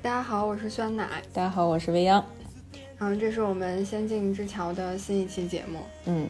[0.00, 1.08] 大家好，我是酸奶。
[1.32, 2.24] 大家好，我是未央。
[2.96, 5.80] 然后这是我们《仙境之桥》的新一期节目。
[6.04, 6.28] 嗯，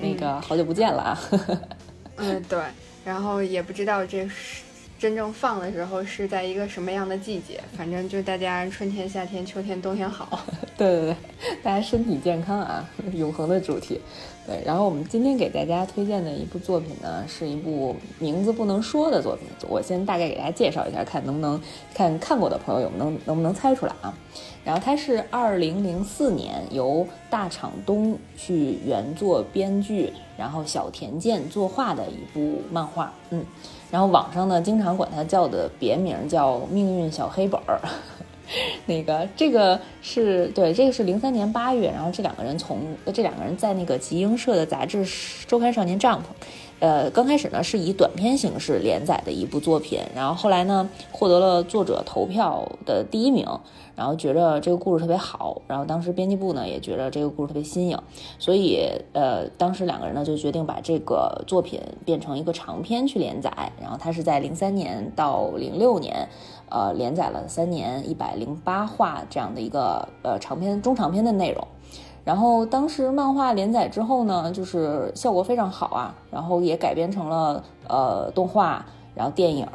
[0.00, 1.20] 那个好久不见了啊。
[2.16, 2.58] 嗯，对。
[3.04, 4.62] 然后也不知道这是
[4.98, 10.42] 真正放的时候是在一个什么样的季节，反正就大家春天、夏天、秋天、冬天好。
[10.78, 11.16] 对对对，
[11.62, 14.00] 大家身体健康啊，永恒的主题。
[14.44, 19.46] 对，然后我们今天给大家推荐的一部作品呢，是一部名字不能说的作品。
[19.68, 21.60] 我先大概给大家介绍一下，看能不能
[21.94, 24.12] 看看过的朋友有能能不能猜出来啊？
[24.64, 33.12] 然后它是二零零四年由大场东去原作编剧，然后小田健作画的一部漫画。
[33.30, 33.44] 嗯，
[33.92, 37.80] 然后网上呢经常管它叫的别名叫《命运小黑本儿》。
[38.86, 42.78] 那个，这个是对，这个是零三年八月，然后这两个人从
[43.12, 45.06] 这两个人在那个集英社的杂志
[45.46, 46.20] 周刊少年 Jump，
[46.80, 53.46] 呃，刚开始呢是以短篇形式连载的一部作品，然后后来呢获得了作者投票的第一名，
[53.96, 57.98] 然后觉得这个故事特别好，然后当时编辑部呢也觉得这个故事特别新颖，
[58.38, 66.28] 所以呃，当时两个人呢就决定把这个作品变成一个长篇去连载，然后它是在零三年到零六年。
[66.72, 71.68] 呃，连载了三年，一百零八话这样的一个呃长篇、中长篇的内容。
[72.24, 78.82] 然后当时漫画连载之后呢，就是效果非常好啊，然后也改编成了呃动画，
[79.14, 79.66] 然后电影、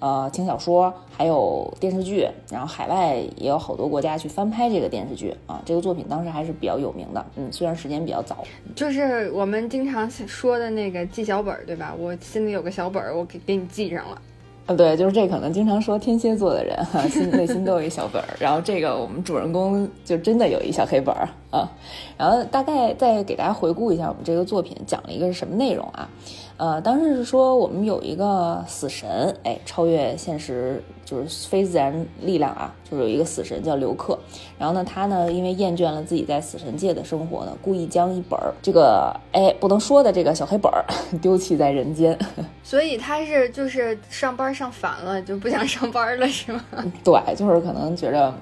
[0.00, 2.28] 呃轻小说，还有电视剧。
[2.50, 5.62] 然后海外也有好多国家去翻拍这个电视剧啊。
[5.64, 8.44] 这个作品当时还是比较有名的，嗯，虽然时间比较早。
[8.74, 11.94] 就是我们经常说的那个记小本儿，对吧？
[11.98, 14.20] 我心里有个小本儿，我给给你记上了。
[14.66, 21.70] 啊，对，就是这，可能经常说天蝎座的人哈，心内心都有一小本儿，然后这个我们主人公就真的有一小黑本儿啊，
[22.16, 26.08] 然后大概再给大家回顾一下我们这个作品讲了一个是什么内容啊。
[26.56, 34.18] 呃，当时是说我们有一个死神，哎，超越现实，就是非自然力量啊，就是有一个死神叫刘克。
[34.58, 40.84] 然后呢，他呢因为厌倦了自己在死神界的生活呢，故意将一本儿这个哎不能说的这个小黑本儿
[41.20, 42.18] 丢弃在人间。
[42.62, 46.64] 所以他是就是上班上烦了，就不想上班了，是吗？
[47.04, 48.34] 对，就是可能觉得，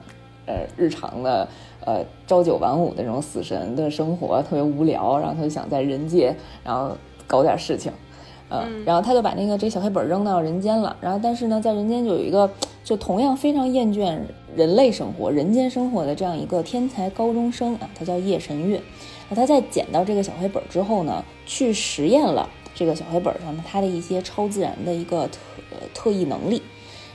[0.47, 1.48] 呃，日常的
[1.84, 6.97] 呃朝九晚五的这种死神的生活特别无聊，然后他就想在人界，然后。
[7.25, 7.91] 搞点事情，
[8.52, 10.94] 嗯，然后他就把那个这小黑本扔到人间了。
[11.00, 12.50] 然后，但是呢，在人间就有一个，
[12.84, 14.18] 就同样非常厌倦
[14.54, 18.78] 人类生活、人间生活的这样一个天才高中生啊，他叫叶神月。
[19.30, 25.38] 那他在捡到这个小黑本之后呢，去实验了这个小黑本上他的一些超自然的一个特
[25.94, 26.60] 特异能力。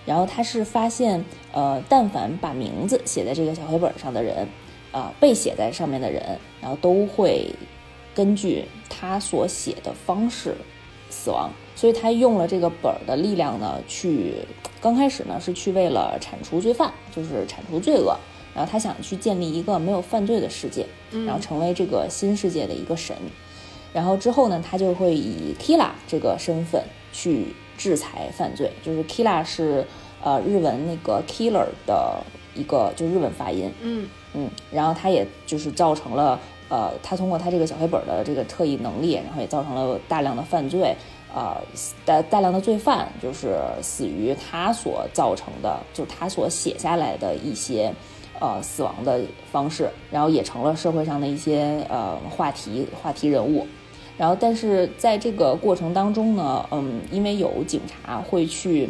[0.06, 4.48] 然后他是发现，呃，但凡把名字写在这个小黑本上的人，
[4.92, 7.54] 啊，被写在上面的人，然后都会。
[8.16, 10.56] 根据他所写的方式
[11.10, 14.36] 死亡，所以他用了这个本儿的力量呢，去
[14.82, 18.16] 刚开始呢是去为了铲除罪犯，就是铲除罪恶，
[18.54, 20.86] 然后他想去建立一个没有犯罪的世界，
[21.26, 23.16] 然后成为这个新世界的一个神，
[23.94, 29.86] 然后之后呢，他就会以 Killa 这个身份去制裁犯罪，就是 Killa 是
[30.24, 32.24] 呃日文那个 killer 的
[32.56, 34.08] 一个就日文发音，嗯。
[34.34, 36.40] 嗯，然后他也就是造成了。
[36.70, 40.96] 呃，他通过他这个小黑本的这个特异能力，然后也造成了大量的犯罪，
[41.34, 41.56] 呃，
[42.06, 47.94] 大大量的罪犯就是死于他所造成的，就他所写下来的一些
[48.40, 53.66] 呃死亡的方式，然后也成了社会上的一些呃话题话题人物。
[54.18, 58.90] 然后，但是在这个过程当中呢，嗯，因为有警察会去。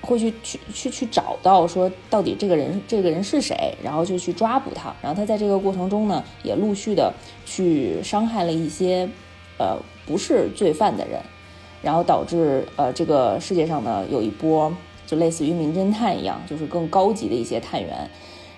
[0.00, 4.94] 会去去去去找到说到底这个人这个人是谁，然后就去抓捕他。
[5.02, 7.12] 然后他在这个过程中呢，也陆续的
[7.44, 9.08] 去伤害了一些
[9.58, 11.20] 呃不是罪犯的人，
[11.82, 14.72] 然后导致呃这个世界上呢有一波
[15.06, 18.10] 就类似于名侦探一样，就是更高级的一些探员，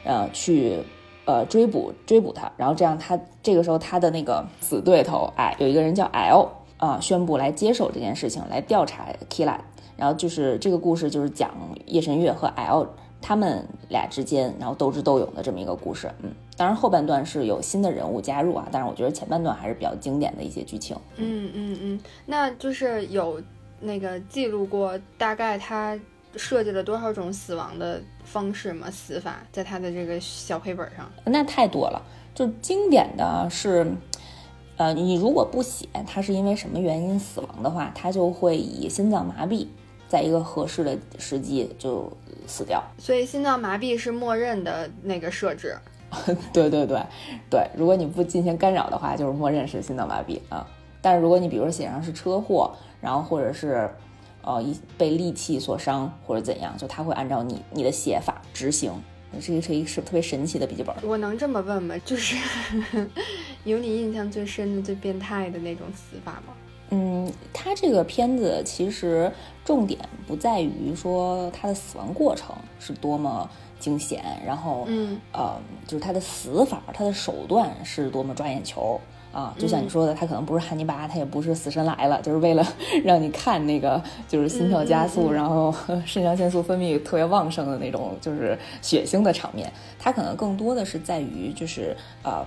[0.05, 0.79] 呃去
[1.25, 2.51] 呃追捕追捕他。
[2.57, 9.59] 然后这样他这个时候他的那个死对头哎有一个人叫 L 啊宣布来接手这件事情来调查 Killa。
[9.97, 11.51] 然后就是这个故事，就是讲
[11.87, 12.89] 叶神月和 L
[13.21, 16.11] 他们俩之间，然后斗智斗勇的这么一个故事。
[16.23, 20.97] 嗯，当然后半段是有新的人物加入啊，但是我觉得前半段还是比较经典的一些剧情。
[21.17, 23.41] 嗯嗯嗯，那就是有
[23.81, 25.99] 那个记录过大概他
[26.37, 28.91] 设计了多少种死亡的方式吗？
[28.91, 31.09] 死法在他的这个小黑本上？
[31.25, 32.03] 那太多了，
[32.35, 33.87] 就经典的是。
[34.79, 39.67] 呃，你如果不写他是因为什么原因死亡的话，他就会以心脏麻痹，
[40.13, 42.13] 在一个合适的时机就
[42.47, 42.85] 死掉。
[42.99, 45.75] 所以心脏麻痹是默认的那个设置。
[46.53, 47.03] 对对对
[47.49, 50.67] 对，如果你不进行干扰的话，就是默认是心脏麻痹啊。
[51.01, 52.71] 但是如果你比如说写上是车祸，
[53.01, 53.89] 然后或者是
[54.43, 58.93] 呃，一被利器所伤或者怎样，就他会按照你你的写法执行。
[59.41, 60.95] 这个是一个是特别神奇的笔记本。
[61.03, 61.97] 我能这么问吗？
[62.05, 62.37] 就是
[63.65, 66.53] 有你印象最深的、最变态的那种死法吗？
[66.95, 69.33] 嗯，他这个片子其实
[69.65, 73.49] 重点不在于说他的死亡过程是多么
[73.81, 79.01] 惊险，然后，嗯，呃，就是他的死法，他的手段是多么抓眼球
[79.33, 79.55] 啊！
[79.59, 82.63] 就像你说的，他可能不是汉尼拔，他也不是死神来了，就是为了
[83.03, 85.75] 让你看那个就是心跳加速，然后
[86.05, 89.73] 肾上腺素分泌特别旺盛的那种就是血腥的场面。
[89.99, 92.45] 他可能更多的是在于就是呃。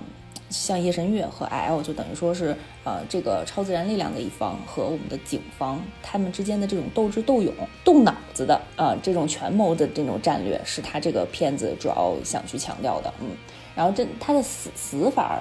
[0.50, 7.51] 像夜神月和 L 就等于说是，呃，这个超自然力量的一方和我们的警方他们之间的这种斗智斗勇、
[7.83, 13.12] 动脑子的，呃，这种权谋的这种战略，是他这个片子主要想去强调的。
[13.19, 13.30] 嗯，
[13.75, 15.39] 然后这他的死死法，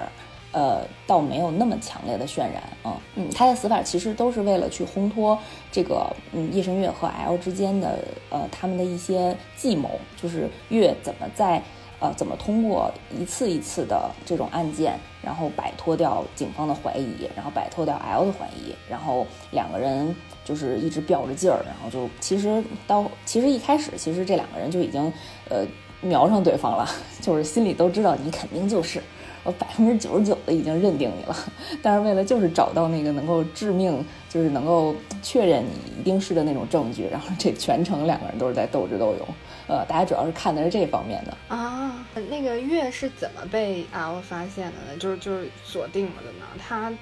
[0.51, 2.63] 呃，倒没有那么强烈的渲染。
[2.83, 5.37] 嗯嗯，他的死法其实都是为了去烘托
[5.71, 7.99] 这个，嗯，夜神月和 L 之间的，
[8.31, 11.61] 呃，他们的一些计谋，就是月怎么在。
[12.05, 25.11] 呃，怎么通过一次一次的这种案件，然后摆脱掉警方的怀疑，然后摆脱掉 L 的怀疑，然后两个人就是一直吊着劲儿，然后就其实到其实一开始，其实这两个人就已经
[25.49, 25.65] 呃
[26.01, 26.87] 瞄上对方了，
[27.21, 29.01] 就是心里都知道你肯定就是
[29.43, 31.35] 我百分之九十九的已经认定你了，
[31.81, 34.93] 但是为了就是找到那个能够致命，就是能够
[35.23, 39.27] 确认你一定是的那种证据，然后这全程两个人都是在斗智斗勇。
[39.67, 42.05] 呃，大家主要是看的是这方面的啊。
[42.29, 44.97] 那个月是怎么被 L 发现的呢？
[44.99, 46.45] 就是就是锁定了的呢？
[46.57, 46.93] 他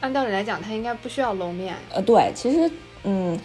[0.00, 1.74] 按道理来讲，他应该不需要露面。
[1.92, 2.70] 呃，对，其实
[3.04, 3.38] 嗯，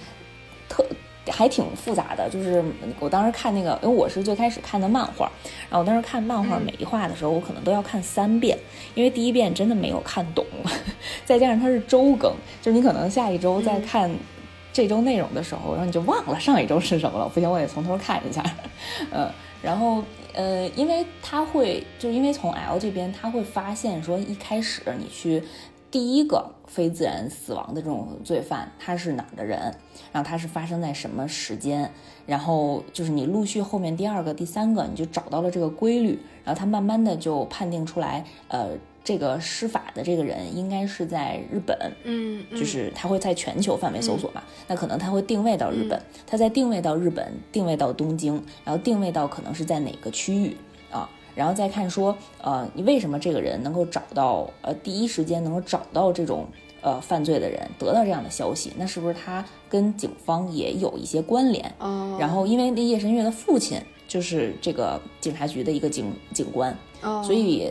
[0.67, 0.85] 特
[1.29, 2.29] 还挺复杂的。
[2.29, 2.63] 就是
[3.00, 5.31] 我当时看那个，因为我是最开始看的漫画，
[5.69, 8.57] 然后我当时看漫画每一画的时候，我可能都要看三遍，
[8.94, 10.45] 因为第一遍真的没有看懂，
[11.23, 14.12] 再加上它是周更，就是你可能下一周再看。
[14.75, 17.30] 这周内容的时候，然后你就忘了上一周是什么了。
[17.30, 18.44] 不行，我得从头看一下。
[19.10, 19.31] 嗯，
[19.63, 25.42] 然后呃，因为他会，就因为从 L 这边他会发现说，一开始你去
[25.89, 29.57] 第一个非自然死亡的这种罪犯，他是哪儿的人，
[30.12, 31.89] 然后他是发生在什么时间，
[32.25, 38.72] 然后就是你陆续后面第二个、第三个，你就找到了这个规律，然后他慢慢的就判定出来，呃。
[39.06, 50.57] 这个施法的这个人应该是在日本，嗯，就是他会在全球范围搜索嘛，那可能他会定位到日本，他在定位到日本，定位到东京，然后定位到可能是在哪个区域
[50.92, 56.48] 啊，然后再看说，呃，你为什么这个人能够找到，呃，第一时间能够找到这种
[56.81, 61.72] 呃犯罪的人，得到这样的消息，那是不是他跟警方也有一些关联？
[61.78, 67.69] 哦，然后因为那叶神月的父亲就是这个警察局的一个警警官，哦，所以。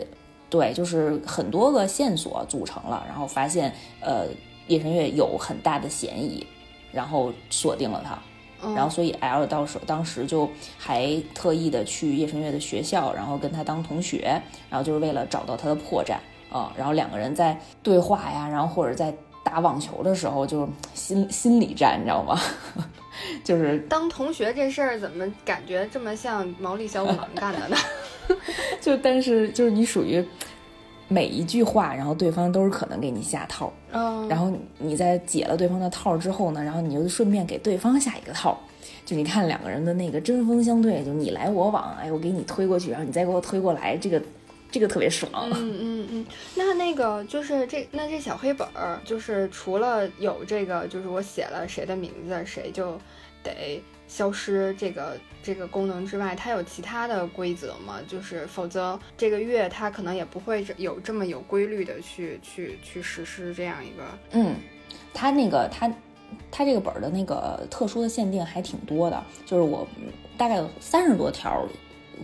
[0.54, 4.28] 对，就是很多个线索组成了，然后发现，呃，
[4.68, 6.46] 叶神月有很大的嫌疑，
[6.92, 10.48] 然后锁定了他，然后所以 L 到时当时就
[10.78, 14.40] 还特意的去叶神月的学校，然后跟他当同学，
[14.70, 16.18] 然后就是为了找到他的破绽
[16.56, 19.12] 啊，然后两个人在对话呀，然后或者在
[19.42, 22.40] 打网球的时候就心心理战，你知道吗？
[23.42, 27.76] 就是当同学这事儿怎么感觉这么像毛利小五郎干的呢？
[28.80, 30.24] 就但是就是你属于
[31.08, 38.58] 每一句话，然后对方都是可能给你下套，嗯，然后你在解了对方的套之后呢，然后你就顺便给对方下一个套，
[39.04, 44.20] 就你看两个人的那个针锋相对，就你来我往，哎，我给你推过去，然后你再给我推过来，这个
[44.70, 45.30] 这个特别爽。
[45.52, 52.98] 嗯嗯嗯，那那个就是这那这小黑本儿，就是除了有这个，就是我写了谁的名字，谁就
[53.42, 53.82] 得。
[54.14, 57.98] 消失这个这个功能之外，它有其他的规则吗？
[58.06, 64.04] 就是否则这个月它可能也不会有这么有规律的去去去实施这样一个。
[64.30, 64.54] 嗯，
[65.12, 65.92] 它那个它
[66.48, 69.84] 它这个本儿的那个特殊的限定还挺多的，就是我
[70.38, 71.66] 大概有三十多条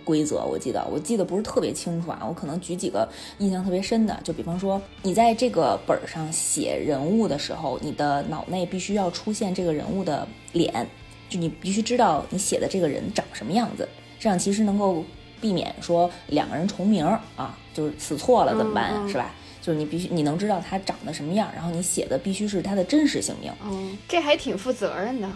[0.05, 10.87] 规则，我记得我记得不是特别清楚啊，我可能举几个印象特别深的，就比方说你在这个本上写人物的时候，你的脑内必须要出现这个人物的脸。
[11.31, 15.03] 就你必须知道你写的这个人长什么样子，这样其实能够
[15.41, 17.07] 避免说两个人重名
[17.37, 19.33] 啊，就是死错了怎么办，是吧？
[19.63, 23.53] 就是你必须你能知道他长得什么样，然后你写的必须是他的真实姓名。
[23.65, 25.31] 嗯，这还挺负责任的。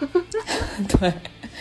[0.88, 1.12] 对，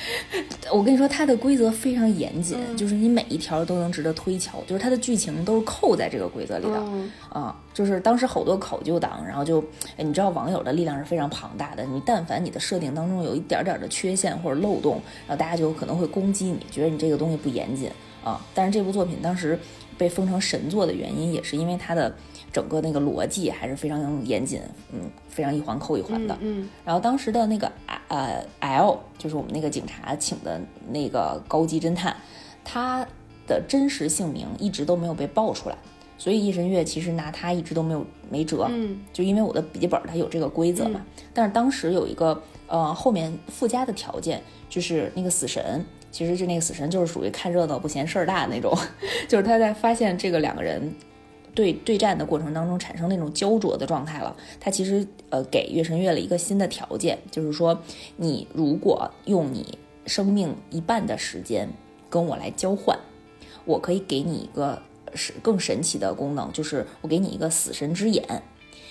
[0.72, 6.84] 我跟你说，它的规则非常严谨，就是你每一条都能值得推敲，就是它的剧情都是扣在这个规则里的
[7.30, 7.56] 啊。
[7.74, 9.64] 就是当时好多考究党，然后就，
[9.98, 17.92] 你知道网友的力量是非常庞大的，你但凡你的设定当中有一点点的缺陷或者漏洞，然后大家就可能会攻击你，觉得你这个东西不严谨
[18.24, 18.44] 啊。
[18.54, 19.58] 但是这部作品当时
[19.98, 22.14] 被封成神作的原因，也是因为它的
[22.54, 24.62] 整个那个逻辑还是非常严谨，
[24.92, 26.38] 嗯，非常一环扣一环的。
[26.40, 27.72] 嗯，然后当时的那个
[28.08, 32.16] 呃 L，就是我们那个警察请的那个高级侦探，
[32.64, 33.06] 他
[33.48, 35.78] 的真实姓名一直都没有被爆出来，
[36.18, 38.68] 所以叶神月其实拿他一直都没有没辙。
[38.70, 41.02] 嗯，就因为我的笔记本它有这个规则嘛，
[41.34, 45.84] 但是当时有一个呃后面附加的条件，就是那个死神。
[46.18, 48.76] 其实就那个死神就是属于看热闹不嫌事儿大的那种，
[49.30, 50.92] 就是他在发现这个两个人
[51.54, 57.80] 对对战的过程当中产生那种焦灼的状态了，他其实呃给月神月了一个新的条件，就是说
[58.16, 61.70] 你如果用你生命一半的时间
[62.10, 62.98] 跟我来交换，
[63.64, 64.82] 我可以给你一个
[65.14, 68.26] 是更神奇的功能，就是我给你一个死神之眼，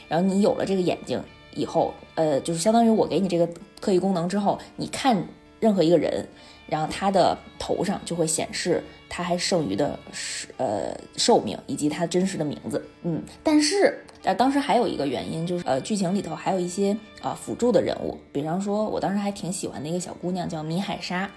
[0.07, 1.21] 然后你有了这个眼睛
[1.57, 3.49] 以后，呃，就是相当于我给你这个
[3.81, 5.27] 特异功能之后，你看
[5.59, 6.25] 任何一个人。
[6.69, 21.31] 然后他的头上就会显示他还剩余的是呃寿命以及他真实的名字，嗯，但是呃当时还有一个原因就是呃剧情里头还有一些啊辅助的人物，比方说我当时还挺喜欢的一个小姑娘叫米海莎，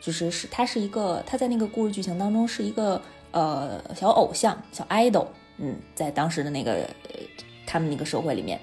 [0.00, 3.02] 就是是她是一个她在那个故事剧情当中是一个
[3.32, 5.26] 呃小偶像小 idol，
[5.58, 7.20] 嗯，在当时的那个呃
[7.66, 8.60] 他们那个社会里面，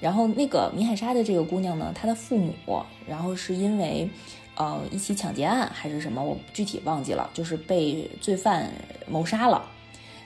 [0.00, 2.54] 然后那个米海莎的这个姑娘呢，她的父母
[3.06, 4.08] 然后是因为。
[4.56, 8.70] 呃，一起抢劫案还是什么，我具体忘记了，就是被罪犯
[9.06, 9.64] 谋杀了。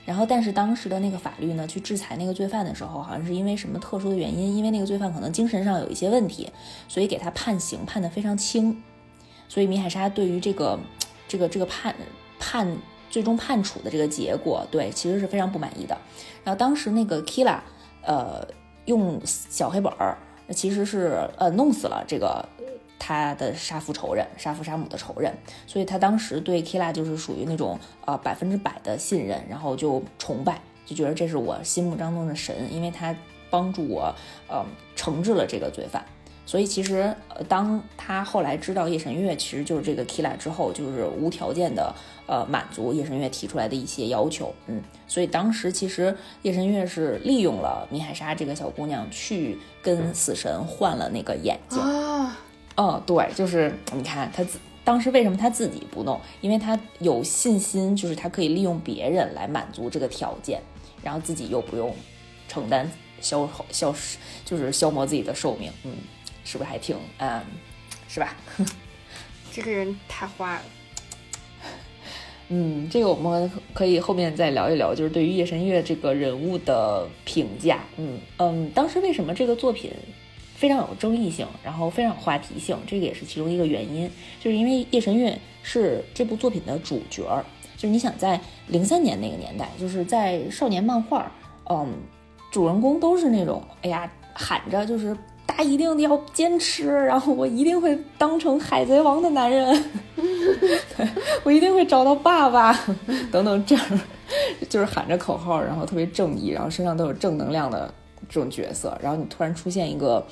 [0.05, 6.49] 然后，但是当时的那个法律呢，去制裁那个罪犯的时候，好像是因为什么特殊的原因，因为那个罪犯可能精神上有一些问题，
[6.87, 8.81] 所以给他判刑判得非常轻。
[9.47, 10.79] 所以米海莎对于这个
[11.27, 11.93] 这个这个判
[12.39, 12.77] 判
[13.09, 15.97] 最终判处的这个结果，对其实是非常不满意的。
[16.43, 17.59] 然后当时那个 Kila，
[18.01, 18.47] 呃，
[18.85, 20.17] 用小黑本儿，
[20.49, 22.47] 其实是呃弄死了这个。
[23.03, 25.33] 他的杀父仇人，杀父杀母的仇人，
[25.65, 33.15] 所以他当时对 Kila 就是属于那种呃百分之百的信任，然后就崇拜，就觉得这是我心目当中的神，因为他
[33.49, 34.13] 帮助我
[34.47, 34.63] 呃
[34.95, 36.05] 惩治了这个罪犯。
[36.45, 41.91] 所以其实呃当他后来知道夜神月其实就是这个 Kila 之后，就是无条件的
[42.27, 51.79] 呃满足夜神月提出来的一些要求，嗯，所以当时其实夜神月是利用了米海莎这个小姑娘去跟死神换了那个眼睛。
[52.75, 56.19] 嗯，对，就是你看他自当时为什么他自己不弄？
[56.41, 60.61] 因为他有信心，就是他可以利用别人来满足这个条件，
[61.03, 61.93] 然后自己又不用
[62.47, 65.71] 承担消耗消失，就是消磨自己的寿命。
[65.83, 65.91] 嗯，
[66.43, 67.41] 是不是还挺嗯，
[68.07, 68.35] 是吧？
[69.53, 70.61] 这个人太坏了。
[72.47, 77.79] 嗯，这个我们可以后面再聊一聊，就是对于夜神月这个人物的评价。
[77.97, 79.91] 嗯嗯，当时为什么这个作品？
[80.61, 84.07] 非常有争议性，然后非常有话题性，这个也是其中一个原因，
[84.39, 87.43] 就是因为叶神韵是这部作品的主角儿，
[87.75, 91.31] 就是你想在零三年那个年代，就是在少年漫画，
[91.67, 91.87] 嗯，
[92.51, 99.83] 主人公都是那种，哎呀，喊着就是大家一定要坚持，然后我一定会当成海贼王的男人，
[101.41, 102.71] 我一定会找到爸爸，
[103.31, 103.99] 等等这样，
[104.69, 107.91] 就是喊着口号，然后特别正义，然后身上都有正能量的。
[108.31, 110.25] 这种角色，然后你突然出现一个，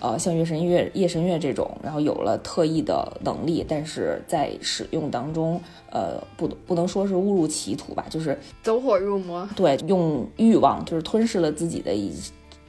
[0.00, 5.60] 呃，像月神月、夜神月这种，然后有了特异的能力，但是在使用当中，
[5.92, 9.48] 呃，不不能说是误入歧途吧，就是走火入魔。
[9.54, 12.12] 对，用欲望就是吞噬了自己的一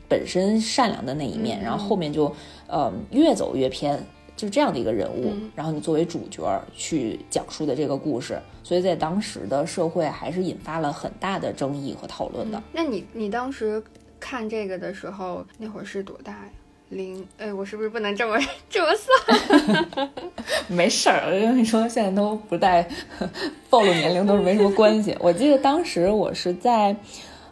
[0.08, 2.32] 本身善良的那一面，然后后面就
[2.68, 3.98] 呃越走越偏，
[4.36, 5.34] 就是这样的一个人物。
[5.56, 12.62] 然后你作为主角去讲述的这个故事，所以在当时的社会还是引发了很大的争议和讨论的。
[12.72, 13.84] 那你你当时？
[14.20, 16.50] 看这个的时候，那会儿是多大呀？
[16.90, 20.10] 零，哎，我是不是不能这么 这么算？
[20.70, 22.88] 没事儿，我跟你说，现在都不带
[23.70, 25.14] 暴露年龄，都是没什么关系。
[25.20, 26.96] 我记得当时我是在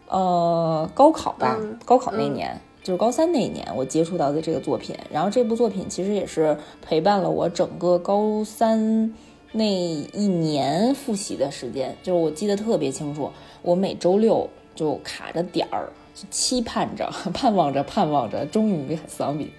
[0.07, 4.95] 呃高考吧，高考那年，就是高三那一年，我接触到的这个作品。
[5.12, 9.13] 然后这部作品其实也是陪伴了我整个高三
[9.51, 13.29] 那一年复习的时间，就是我记得特别清楚，
[13.62, 15.89] 我每周六就卡着点儿。
[16.31, 19.51] 期盼着，盼望着，盼望着，终于丧笔，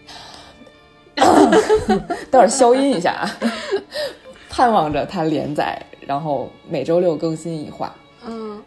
[1.15, 3.31] 待会儿消音一下啊！
[4.49, 7.95] 盼望着它连载，然后每周六更新一话。
[8.27, 8.63] 嗯，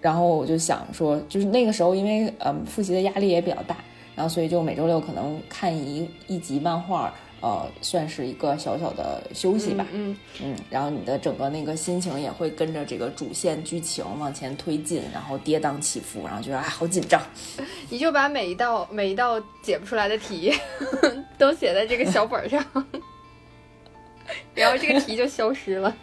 [0.00, 3.76] 然后我就想说，就是那个时候，因为嗯复习的压力也比较大，
[4.14, 7.12] 然后所以就每周六可能看一一集漫画。
[7.44, 9.86] 呃，算是一个小小的休息吧。
[9.92, 17.20] 嗯嗯，然后你的整个那个心情也会跟着这个主线剧情往前推进，然后跌宕起伏，然后觉得啊好紧张。
[17.90, 20.50] 你就把每一道每一道解不出来的题
[21.36, 22.64] 都写在这个小本上，
[24.54, 25.94] 然后这个题就消失了。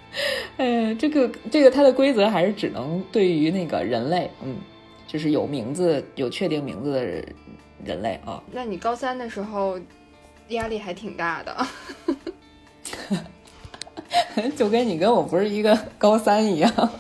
[0.58, 4.58] 哎，这个这个它的规则还是只能对于那个人类，嗯，
[5.08, 7.04] 就是有名字有确定名字的
[7.84, 8.44] 人类啊。
[8.52, 9.80] 那你高三的时候
[10.52, 11.68] 压力还挺大的，
[14.56, 16.92] 就跟你跟我不是一个高三一样。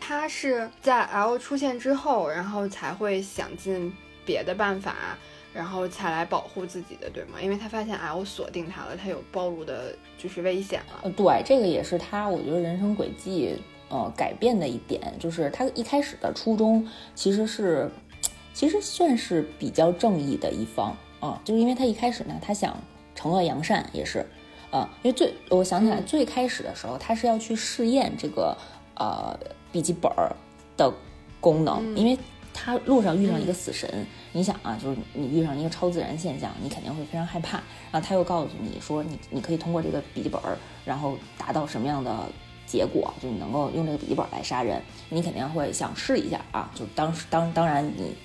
[0.00, 3.92] 他是在 L 出现之后，然后才会想尽
[4.24, 4.94] 别的办法。
[5.52, 7.40] 然后才来保护自己的，对吗？
[7.40, 11.00] 因为他发现 L 锁定他了，他有暴露的，就是危险了。
[11.04, 17.90] 呃，对，这个也是他，我觉得人生轨迹，呃，改变的一点，就是他一开始的初衷其实是，
[18.52, 22.76] 其实算是比较正义的一方啊，就是因为他一开始呢，他想
[23.16, 24.26] 惩恶扬善，也是，
[24.70, 28.56] 啊，因为最，我想起来最开始的时候，他是要去试验这个
[28.94, 29.38] 呃
[29.72, 30.10] 笔记本
[30.76, 30.92] 的
[31.40, 32.18] 功能，因为。
[32.58, 37.58] 他路上遇上一个死神，你想啊，就是你遇上一个超自然现象，你肯定会非常害怕。
[37.92, 40.40] 然后他又告诉你说，你你可以通过这个笔记本，
[40.82, 42.10] 然后达到什么样的
[42.66, 43.12] 结果？
[43.20, 44.80] 就你能够用这个笔记本来杀人，
[45.10, 46.72] 你肯定会想试一下啊。
[46.74, 48.16] 就当时当当然你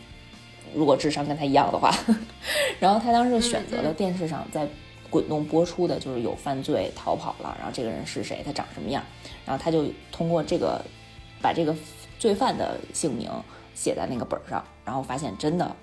[0.73, 1.93] 如果智商跟他一样的话，
[2.79, 4.67] 然后他当时选择了电视上在
[5.09, 9.03] 滚动播出的，就是有犯罪逃跑了，然后这个人是谁，他长什么样，
[9.45, 10.83] 然后他就通过这个
[11.41, 11.75] 把这个
[12.19, 13.29] 罪犯的姓名。
[13.73, 15.75] 写在那个本上，然后发现真的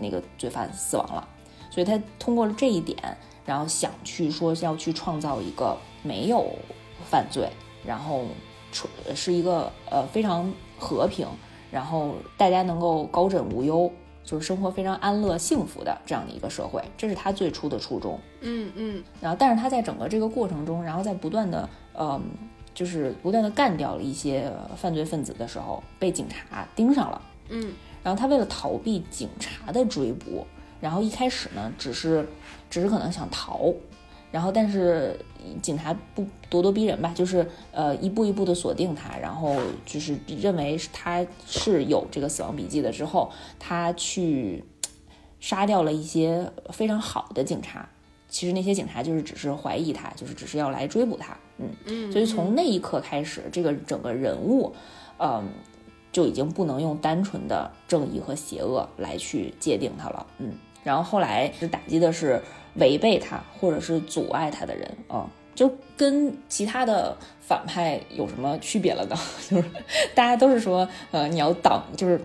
[0.00, 1.28] 那个罪犯死亡了，
[1.70, 2.98] 所以他通过了这一点，
[3.44, 6.50] 然后想去说要去创造一个没有
[7.08, 7.48] 犯罪，
[7.86, 8.24] 然后
[9.14, 11.28] 是一个呃非常和平，
[11.70, 13.92] 然后大家能够高枕无忧，
[14.24, 18.18] 就是生活非常安乐幸福的这样的一个社会，这是他最初的初衷。
[18.40, 19.04] 嗯嗯。
[19.20, 22.20] 然后，但是他在整个这个过程中，然后在不断的呃，
[22.74, 27.22] 就是不断的干掉了一些犯罪分子的时候，被警察盯上了。
[27.50, 30.46] 嗯，然后他为了逃避警察的追捕，
[30.80, 32.26] 然后一开始呢，只是，
[32.70, 33.72] 只是可能想逃，
[34.32, 35.18] 然后但是
[35.62, 44.64] 警察不咄咄逼人吧，就是呃一步一步的锁定他，然后就是认为他是有这个死亡笔记的之后，他去
[45.40, 47.88] 杀掉了一些非常好的警察，
[48.28, 51.68] 其实那些警察就是只是怀疑他，就是只是要来追捕他，嗯。
[51.86, 54.74] 嗯，所以从那一刻开始，这个整个人物，
[55.18, 55.48] 嗯。
[56.14, 60.52] 就已经不能用单纯的正义和邪恶来去界定他了，嗯，
[60.84, 62.40] 然后后来是打击的是
[62.76, 69.16] 违背他或者是阻碍他的人啊，就跟其他的反派有什么区别了呢？
[69.48, 69.64] 就是
[70.14, 72.20] 大家都是说，呃，你要挡，就是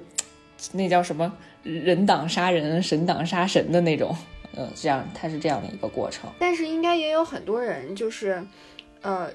[0.72, 1.32] 那叫什么
[1.63, 4.15] 人挡杀人，神挡杀神的那种，
[4.56, 6.30] 嗯，这样他是这样的一个过程。
[6.39, 8.44] 但是应该也有很多人就是，
[9.02, 9.30] 呃。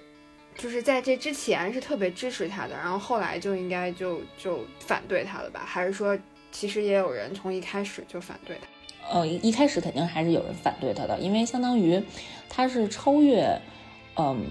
[0.56, 5.64] 就是在这之前是特别支持他的，然后后来就应该就就反对他了吧？
[5.66, 6.16] 还是说
[6.52, 9.18] 其实也有人从一开始就反对他？
[9.18, 12.00] 呃，一开始肯定还是有人反对他的，因为相当于
[12.48, 13.60] 他是超越，
[14.16, 14.44] 嗯，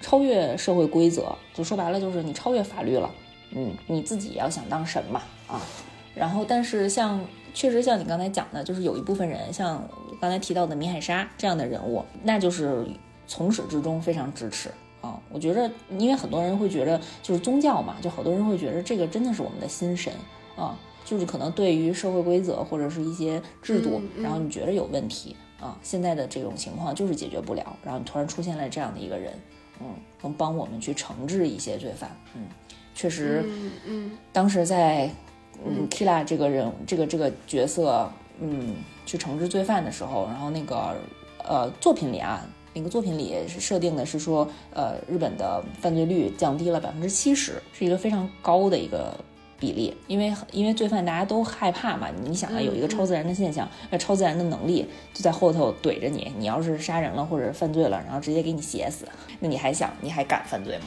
[0.00, 3.10] 超越社会规则，就说白了就是你超越法律了，
[3.54, 5.60] 嗯，你自己要想当神嘛啊。
[6.14, 7.20] 然后，但是像
[7.54, 9.82] 确实像你刚才讲的，就是有一部分人像
[10.20, 12.86] 刚才提到的米海沙这样的人物，那就是
[13.26, 14.70] 从始至终非常支持。
[15.00, 20.12] 啊，我觉着，因为很多人会觉着，就是宗教嘛，就好多人会觉得这个真的是我们的心神
[20.56, 29.32] 啊，就是可能对于社会规则或者是一些制度，然后你觉得有问题啊，现在的这种情况就是解决不了，然后你突然出现了这样的一个人，
[29.80, 29.86] 嗯，
[30.22, 32.42] 能帮我们去惩治一些罪犯，嗯，
[32.94, 33.44] 确实，
[33.86, 35.10] 嗯，当时在
[35.64, 40.96] 嗯 Kila 这个人这个这个角色，嗯，去惩治罪犯的时候，然后那个
[41.44, 42.44] 呃作品里啊。
[42.72, 49.12] 那个作品里是设定的是说，呃，日本的犯罪率降低了百分之七十，是一个非常高的一个
[49.60, 49.96] 比例。
[50.08, 59.06] 因为因为罪犯大家都害怕嘛，你想啊，有一个超自然的现象，那超自然的能力就在后头怼着你，你要是杀人了或者犯罪了，然后直接给你写死，
[59.38, 60.86] 那你还想你还敢犯罪吗？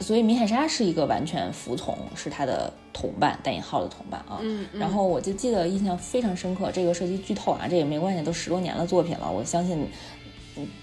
[0.00, 4.38] 所以米海沙是一个完全服从，是他的同伴，带引号的同伴啊。
[4.40, 4.66] 嗯。
[4.72, 9.86] 然后我就记得印象非常深刻，这个涉及剧透啊，这也没关系，都十多年的作品了，我相信。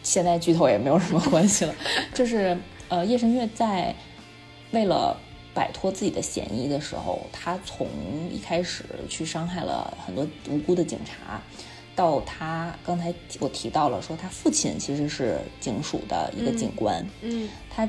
[0.03, 1.73] 现在剧透也没有什么关系了，
[2.13, 2.57] 就是
[2.89, 3.95] 呃，叶神月在
[4.71, 5.17] 为了
[5.53, 7.87] 摆脱自己的嫌疑的时候，他从
[8.31, 11.41] 一开始去伤害了很多无辜的警察，
[11.95, 17.87] 到他刚才我提到了说他父亲其实是警署的一个警官，嗯，他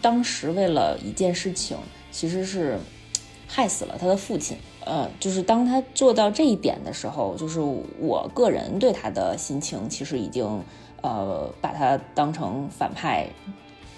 [0.00, 1.76] 当时为了一件事情，
[2.10, 2.78] 其实是
[3.46, 10.62] 害死了他的父亲，呃，就是当他做到这一点的时候，就是我个人对他的心情其实已经。
[11.02, 13.28] 呃，把他当成反派，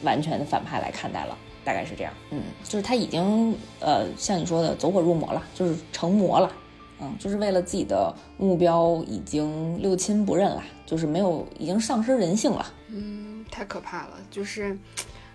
[0.02, 2.10] 完全的反派来看待了，大概是这样。
[2.30, 6.50] 嗯，就是他已经呃，像你说的走火入魔了，就是成魔了。
[6.98, 12.72] 嗯，就是为了自己的目标已经六亲不认了，就是没有，已经丧失人性了。
[12.88, 14.12] 嗯，太可怕了。
[14.30, 14.78] 就是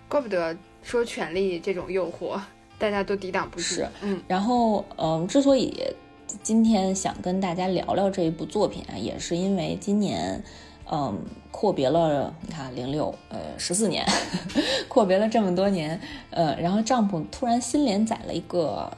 [0.09, 2.41] 怪不得说权力这种诱惑，
[2.79, 3.61] 大家都抵挡不住。
[3.61, 5.95] 是，嗯，然后，嗯，之所以
[6.41, 10.43] 今天想跟大家聊聊这一部作品啊，也是因为今年，
[10.91, 11.17] 嗯，
[11.51, 14.05] 阔别了，你看零六，呃，十四年，
[14.87, 18.91] 阔别了这么多年，呃，然后账篷突然新连载了一个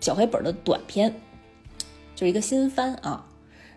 [0.00, 1.14] 小黑本的短片，
[2.14, 3.24] 就是一个新番啊。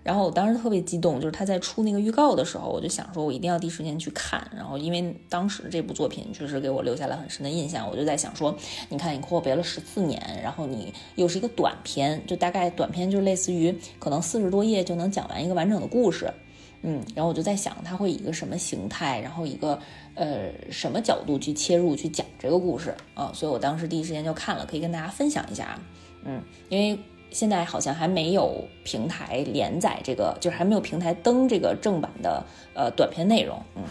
[0.02, 4.50] 然后我当时特别激动，就是他在出那个预告的时候，我就想说，我一定要第一时间去看。
[4.56, 8.56] 然后因为当时这部作品确实给我留下了很深的印象，我就在想说，
[8.88, 16.34] 你看你阔别了十四年，然后你又是一个短片，就大概短片就类似于可能四十多页就能讲完一个完整的故事，
[16.82, 19.80] 嗯，然后我就在想，他会以一个什么形态，然后一个
[20.15, 25.80] 呃什么角度去切入去讲这个故事啊，所以我当时第一时间就看了，可以跟大家分享一下啊，
[26.26, 27.00] 嗯，因为。
[27.32, 33.84] 现在好像还没有平台连载这个，就是还没有平台登这个正版的呃短片内容，嗯，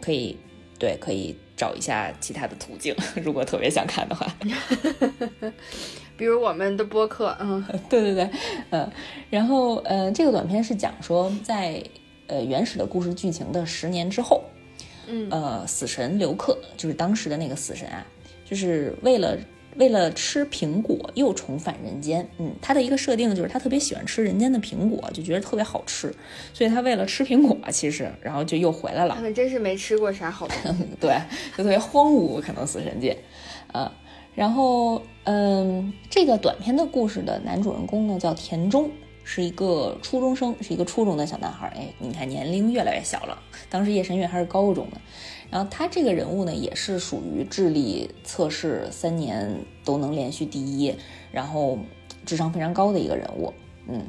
[0.00, 0.38] 可以
[0.78, 4.32] 对，可以找一下其他的途径， 如果特别想看的话，
[6.16, 8.30] 比如我们的播客，嗯，对 对对，
[8.70, 8.88] 嗯，
[9.30, 11.82] 然后呃，这个短片是讲说在
[12.26, 14.42] 呃原始的故事剧情的十年之后，
[15.06, 18.06] 嗯，呃，死神刘克就是当时的那个死神啊，
[18.44, 19.36] 就是为了。
[19.78, 26.10] 为了吃苹果又重返人间，嗯，他的一个设定就是他特别喜欢吃人间的苹果，就觉得特别好吃，
[26.54, 29.14] 所以他为了吃苹果，其实然后就又回来了。
[29.14, 31.14] 他们真是没吃过啥好东西， 对，
[31.58, 33.18] 就特别荒芜，可能死神界，
[33.70, 33.92] 啊，
[34.34, 38.90] 然后嗯，这个短片的故事的男主人公呢叫田中，
[39.28, 43.36] 是一个初中生，是一个初中的小男孩，哎，你看年龄越来越小了，
[43.68, 45.00] 当时叶神月还是高中的。
[45.50, 49.52] 然后他这个人物呢，也是属于智力测试三年
[49.84, 50.94] 都能连续第一，
[51.32, 51.76] 然后
[52.24, 53.52] 智商非常高的一个人物。
[53.88, 54.00] 嗯，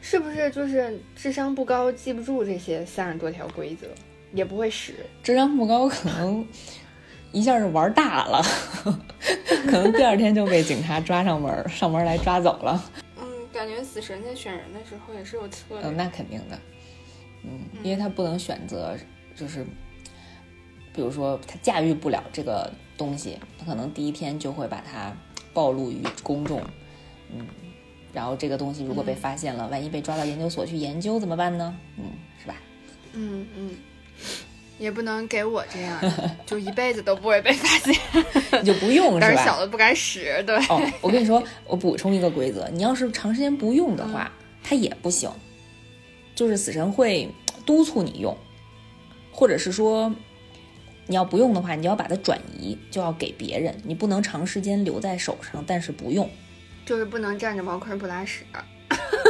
[0.00, 3.86] 是不是就是智商不高，记不住这些三十多条规则，
[4.34, 4.94] 也不会使？
[5.22, 6.44] 智商不高，可能
[7.30, 8.42] 一下就玩大了，
[9.66, 12.84] 可能第二天就被警察抓上门，上门来抓走了。
[13.58, 15.80] 嗯，感觉死神在选人的时候也是有策略。
[15.82, 16.58] 嗯，那肯定的。
[17.42, 18.96] 嗯，因为他不能选择，
[19.34, 19.66] 就是。
[20.94, 25.16] 比如说他驾驭不了这个东西，他可能第一天就会把它
[25.54, 26.60] 暴露于公众，
[27.32, 27.46] 嗯，
[28.12, 31.78] 然后这个东西如果被发现了，万一被抓到研究所去研究怎么办呢？
[31.98, 32.04] 嗯，
[32.42, 32.56] 是吧？
[33.12, 33.70] 嗯嗯，
[34.78, 36.00] 也不能给我这样，
[36.46, 37.94] 就一辈子都不会被发现，
[38.62, 39.34] 你就不用是吧？
[39.34, 40.56] 胆小的不敢使，对。
[40.68, 44.30] 哦，我跟你说，我补充一个规则，你要是长时间不用的话，
[44.62, 45.30] 它也不行，
[46.34, 47.28] 就是死神会
[47.66, 48.36] 督促你用，
[49.32, 50.12] 或者是说。
[51.10, 53.74] 你要不用的话，你就要把它转移，就要给别人。
[53.82, 56.28] 你不能长时间留在手上，但是不用，
[56.84, 58.44] 就是不能占着茅坑不拉屎。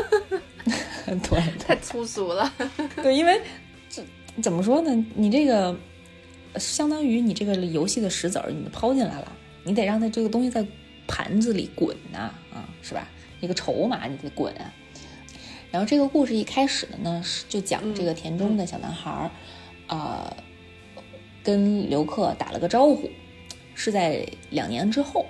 [1.06, 2.52] 对，太粗俗了。
[3.00, 3.40] 对，因为
[3.88, 4.02] 这
[4.42, 5.04] 怎么说呢？
[5.14, 5.76] 你这个
[6.56, 9.32] 相当于你这个游戏的石子儿，你抛进来了，
[9.64, 10.64] 你得让它这个东西在
[11.06, 13.08] 盘子里滚呐，啊，是吧？
[13.40, 14.54] 一个筹码你得滚。
[15.70, 19.30] 然后这个故事一开始的呢，是就讲这个田中的小男孩儿，
[19.86, 20.36] 啊。
[21.40, 23.08] 跟刘克打了个招呼，
[23.74, 25.24] 是在两年之后，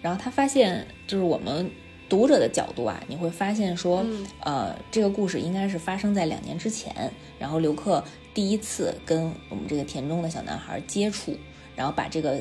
[0.00, 1.68] 然后他发现，就是我们
[2.08, 4.06] 读者的角度啊，你会发现说，
[4.40, 11.36] 呃，这个故事应该是发生在两年之前，然后刘克第一次跟我们这个田中的小男孩接触，
[11.76, 12.38] 然后把这个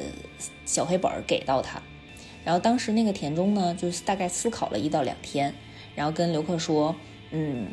[0.65, 1.81] 小黑本给到他，
[2.43, 5.53] 然后当时那个田中呢，就是大概思考了一到两天，
[5.95, 6.95] 然后跟刘克说，
[7.31, 7.67] 嗯，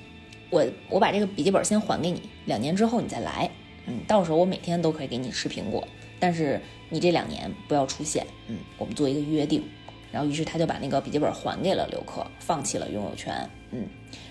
[0.50, 3.50] 我我把这个笔记本先还给你，两年之后你再来。
[3.87, 5.87] 嗯，到时候我每天都可以给你吃苹果，
[6.20, 8.26] 但是你这两年不要出现。
[8.46, 9.64] 嗯，我们做一个约定。
[10.11, 13.35] 然后，于是他就把那个笔记本还给了刘克，放弃了拥有权。
[13.70, 13.87] 嗯，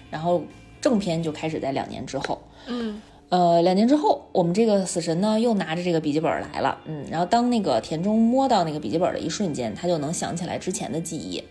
[0.09, 0.43] 然后
[0.81, 2.41] 正片就开始在两年之后。
[2.67, 6.79] 嗯，呃，两年之后，我们这个死神呢又拿着这个笔记本来了。
[6.85, 11.43] 嗯，然后当那个田中摸到那个笔记本的一瞬间，他就能想起来之前的记忆，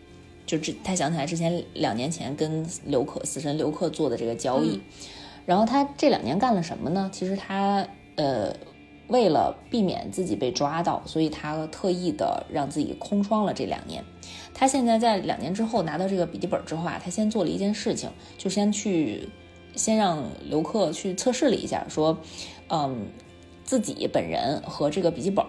[0.46, 4.80] 就之他想起来之前两年前跟刘克死神刘克做的这个交易。
[5.44, 7.10] 然后他这两年干了什么呢？
[7.12, 7.86] 其实他
[8.16, 8.52] 呃，
[9.08, 14.02] 为了避免自己被抓到，所以他特意的让自己空窗了这两年。
[14.54, 18.08] 他现在在两年之后拿到这个笔记本之后啊，他先做了一件事情，
[18.38, 19.28] 就先去
[19.76, 22.18] 先让刘克去测试了一下，说，
[22.68, 23.06] 嗯，
[23.62, 25.44] 自己本人和这个笔记本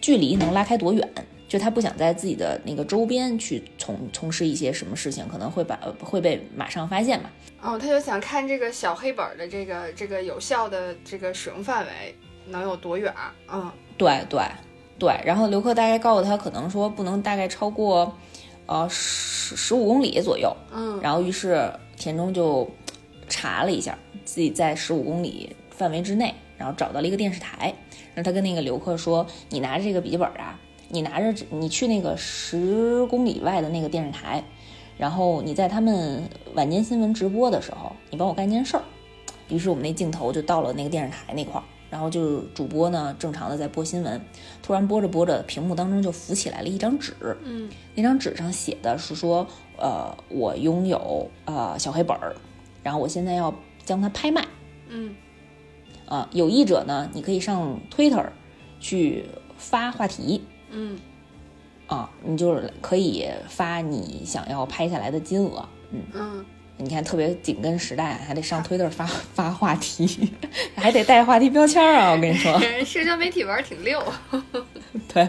[0.00, 1.06] 距离能拉开多远。
[1.46, 7.30] 就他不想在自己的那个周边去从从事一些什么事情，可能会把会被马上发现嘛。
[7.62, 13.12] 哦，他就想看这个小黑本的这个这个有效的这个使用范围能有多远。
[13.52, 14.42] 嗯，对对
[14.98, 15.14] 对。
[15.24, 18.12] 然后刘克大概告诉他，可能说不能大概超过
[18.66, 20.52] 呃十十五公里左右。
[20.72, 20.98] 嗯。
[21.00, 22.68] 然后于是田中就
[23.28, 27.74] 查了一下，自己在十五公里范围之内，然后找到了一个电视台，
[28.14, 30.58] 然后他跟那个游客说：“你拿着这个笔记本啊，
[30.88, 34.42] 你拿着你去那个十公里外的那个电视台，
[34.96, 38.82] 然后你在他们晚间新闻直播的时候，你帮我干件事儿。”
[39.50, 44.18] 于是我们那镜头就到了那个电视台那块儿，然后就是主播呢正常的在播新闻，
[44.62, 47.12] 突然播着播着，屏幕当中就浮起来了一张纸，
[47.44, 52.34] 嗯，那张纸上写的是说，呃，我拥有呃小黑本儿，
[52.84, 53.52] 然后我现在要
[53.84, 54.46] 将它拍卖，
[54.88, 55.12] 嗯，
[56.06, 58.24] 啊，有意者呢，你可以上 Twitter
[58.78, 59.24] 去
[59.56, 60.96] 发话题，嗯，
[61.88, 66.00] 啊，你就是可以发你想要拍下来的金额，嗯。
[66.14, 66.44] 嗯，
[66.76, 70.28] 你看特别紧跟时代，还得上 Twitter 发 发话题，
[70.76, 72.10] 还得带话题标签啊！
[72.10, 74.02] 我跟你说， 社交媒体玩挺溜。
[75.12, 75.28] 对。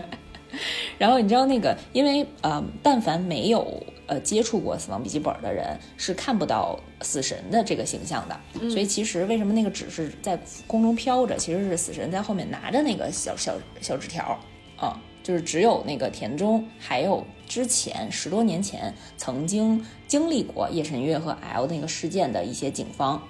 [0.97, 8.69] 然后你知道那个，因为呃，但凡没有呃接触过《死亡笔记本》的人，是看不到死神的这个形象的。
[8.69, 14.39] 所以其实为什么那个纸是在空中飘着，其实是死神在后面拿着那个小小小纸条
[14.77, 23.21] 啊，就是只有那个田中还有之前十多年前曾经经历过夜神月和 L 那个事件的一些警方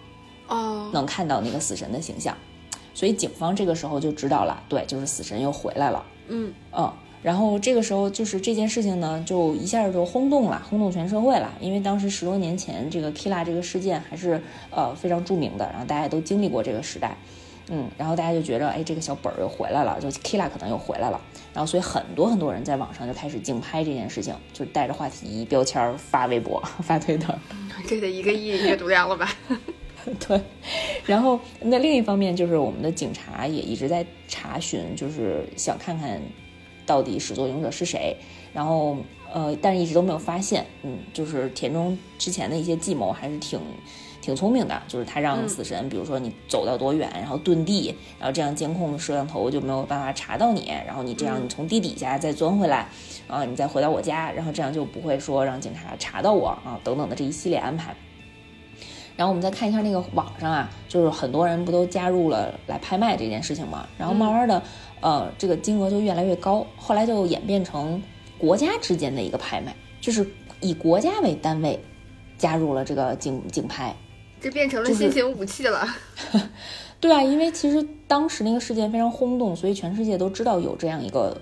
[0.48, 2.36] 哦，能看到那个死神的形象，
[2.94, 6.06] 所以警方这个时候就知道了，对，就是死神又回来了。
[6.28, 6.54] 嗯。
[6.78, 6.92] 嗯，
[7.26, 11.52] 然后这个时候就是这件事情呢，就一下就轰动了，轰动全社会了。
[11.60, 17.18] 因为当时十多年前这个 Killa 这个事件还是呃非常著名的，然后大家都经历过这个时代，
[17.72, 21.20] 嗯，然后大家就觉着，哎，这个小本儿又回来了，就 Killa 可能又回来了。
[21.52, 27.36] 然后所以很多很多人在网上就开始竞拍这件事情，就带着话题标签发微博、 发推特。
[27.88, 29.28] 这得一个亿阅读量了吧？
[30.28, 30.40] 对，
[31.08, 36.22] 然后那另一方面就是我们的警察也一直在查询，就是想看看
[36.86, 38.16] 到底始作俑者是谁，
[38.54, 38.98] 然后
[39.34, 40.66] 呃，但是一直都没有发现。
[40.84, 43.60] 嗯，就是田中之前的一些计谋还是挺
[44.22, 52.88] 挺聪明的，就是他让死神，比如说你走到多远，然后遁地，然后这样监控摄像头就没有办法查到你，然后你这样你从地底下再钻回来，
[53.28, 57.96] 啊，你再回到我家，然后这样就不会说让警察查到我啊等等的这一系列安排。
[59.18, 64.62] 然后我们再看一下那个网上啊，就是很多人不都加入了来拍卖这件事情嘛，然后慢慢的，
[65.06, 68.02] 呃，这个金额就越来越高，后来就演变成
[68.40, 70.28] 国家之间的一个拍卖，就是
[70.62, 71.80] 以国家为单位
[72.40, 73.96] 加入了这个竞竞拍，
[74.42, 75.88] 这变成了新型武器了。
[77.00, 81.40] 对啊，因为其实当时那个事件非常轰动，所以全世界都知道有这样一个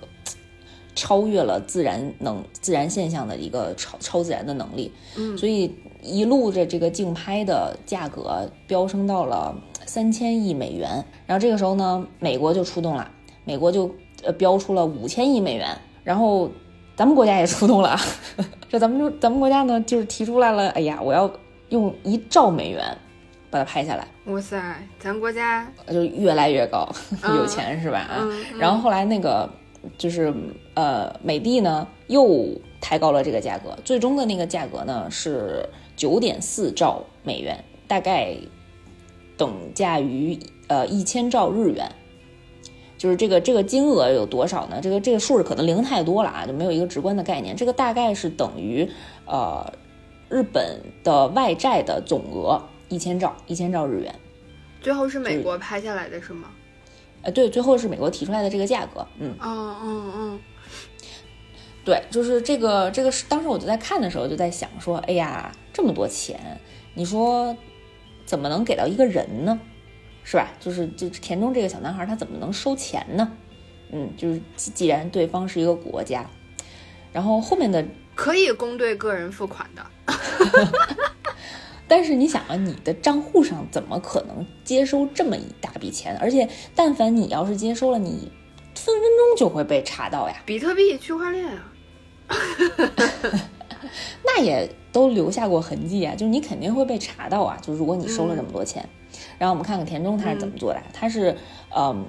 [0.94, 5.74] 超越了自然能自然现象的一个超超自然的能力，嗯，所以。
[6.06, 13.10] 一路着这个竞拍的价格飙升到了三千亿美元，然后这个时候呢，美国就出动了，
[13.44, 16.50] 美国就呃标出了五千亿美元，然后
[16.96, 17.98] 咱们国家也出动了，
[18.68, 21.30] 这咱们就咱们国家呢就是提出来了，哎呀，我要
[21.68, 22.96] 用一兆美元
[23.50, 24.06] 把它拍下来。
[24.26, 24.58] 哇塞，
[24.98, 26.88] 咱国家就越来越高，
[27.36, 27.98] 有钱是吧？
[27.98, 28.28] 啊，
[28.58, 29.48] 然后后来那个
[29.98, 30.32] 就是
[30.74, 32.48] 呃美帝呢又
[32.80, 35.68] 抬高了这个价格，最终的那个价格呢是。
[35.96, 38.34] 九点四兆美元，大概
[39.36, 41.88] 等价于呃一千兆日元，
[42.96, 44.80] 就是这个这个金额有多少呢？
[44.82, 47.54] 这个这个数可能零太多了啊，就没有一个直观的概念。
[47.54, 48.88] 这个大概是等于
[49.26, 49.72] 呃
[50.28, 54.14] 日本的外债的总额一千兆一千兆日元。
[54.80, 56.48] 最后是美国拍下来的是吗？
[57.22, 59.06] 呃，对，最后是美国提出来的这个价格。
[59.18, 60.40] 嗯，嗯嗯嗯。
[61.84, 66.60] 对，就是这个这个是当时我就在看的时候就在想说，哎呀，这么多钱，
[66.94, 67.54] 你说
[68.24, 69.60] 怎么能给到一个人呢？
[70.24, 70.50] 是吧？
[70.58, 73.30] 就是就田中这个小男孩他怎么能收钱呢？
[73.92, 76.28] 嗯，就是既然对方是一个国家，
[77.12, 77.84] 然后后面的
[78.14, 79.86] 可以公对个人付款的
[81.86, 86.16] 但是你想啊，你的账户上怎么可能接收这么一大笔钱？
[86.18, 88.32] 而且但凡你要是接收了，你
[88.74, 90.42] 分分钟就会被查到呀。
[90.46, 91.72] 比特币、区块链啊。
[94.24, 97.58] 那也都留下过痕迹啊，就是你肯定会被查到啊。
[97.60, 98.88] 就如果你收了这么多钱，
[99.38, 101.36] 然后我们看看田中他是怎么做的，他是，
[101.74, 102.04] 嗯，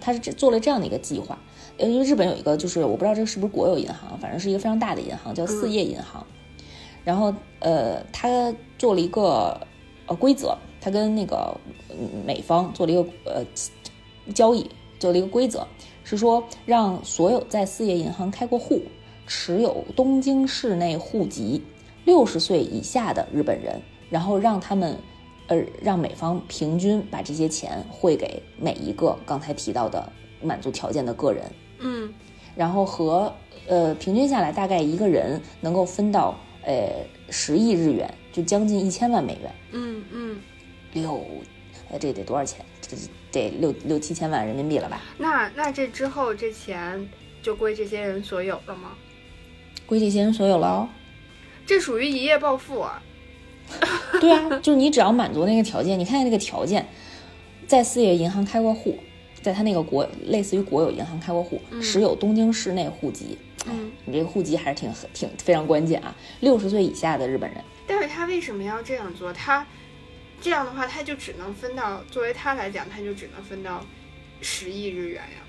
[0.00, 1.38] 他是做了这样的一个计划。
[1.78, 6.26] 因为日本有一个，就是我不知道这个是不是国有银行，反正是一个非常大的银行，叫四叶银行。
[7.04, 9.60] 然后，呃，他做了一个
[10.06, 11.54] 呃规则，他跟那个
[12.24, 13.44] 美方做了一个呃
[14.32, 15.66] 交易，做了一个规则，
[16.02, 18.82] 是说让所有在四叶银行开过户。
[19.28, 21.60] 持有东京市内户籍、
[22.04, 24.96] 六十岁以下的日本人，然后让他们，
[25.48, 31.44] 呃，让美方平均把这些钱汇给每一个刚才提到的满足条件的个人，
[31.78, 32.12] 嗯，
[32.54, 33.32] 然后和
[33.68, 36.88] 呃平均下来大概一个人能够分到呃
[37.30, 40.40] 十亿日元，就将近一千万美元，嗯嗯，
[40.92, 41.24] 六，
[41.90, 42.64] 呃这得多少钱？
[42.80, 42.96] 这
[43.32, 45.02] 得六六七千万人民币了吧？
[45.18, 47.08] 那那这之后这钱
[47.42, 48.92] 就归这些人所有了吗？
[49.86, 50.88] 归这些人所有了哦。
[51.66, 53.02] 这属于一夜暴富啊！
[54.20, 56.86] 对啊，就是你只要满足那个条件，你看看那个条件，
[57.66, 58.98] 在四野银行开过户，
[59.42, 63.36] 在他那个国类似于国有银行开过户，持有东京市内户籍。
[63.68, 66.14] 嗯，你这个户籍还是挺挺非常关键啊！
[66.38, 69.32] 六十岁以下的日本人，但是他为什么要这样做？
[69.32, 69.66] 他
[70.40, 73.84] 这样的话，他就只能分到，作为他来讲，他就只能分到
[74.40, 75.45] 十亿日元呀。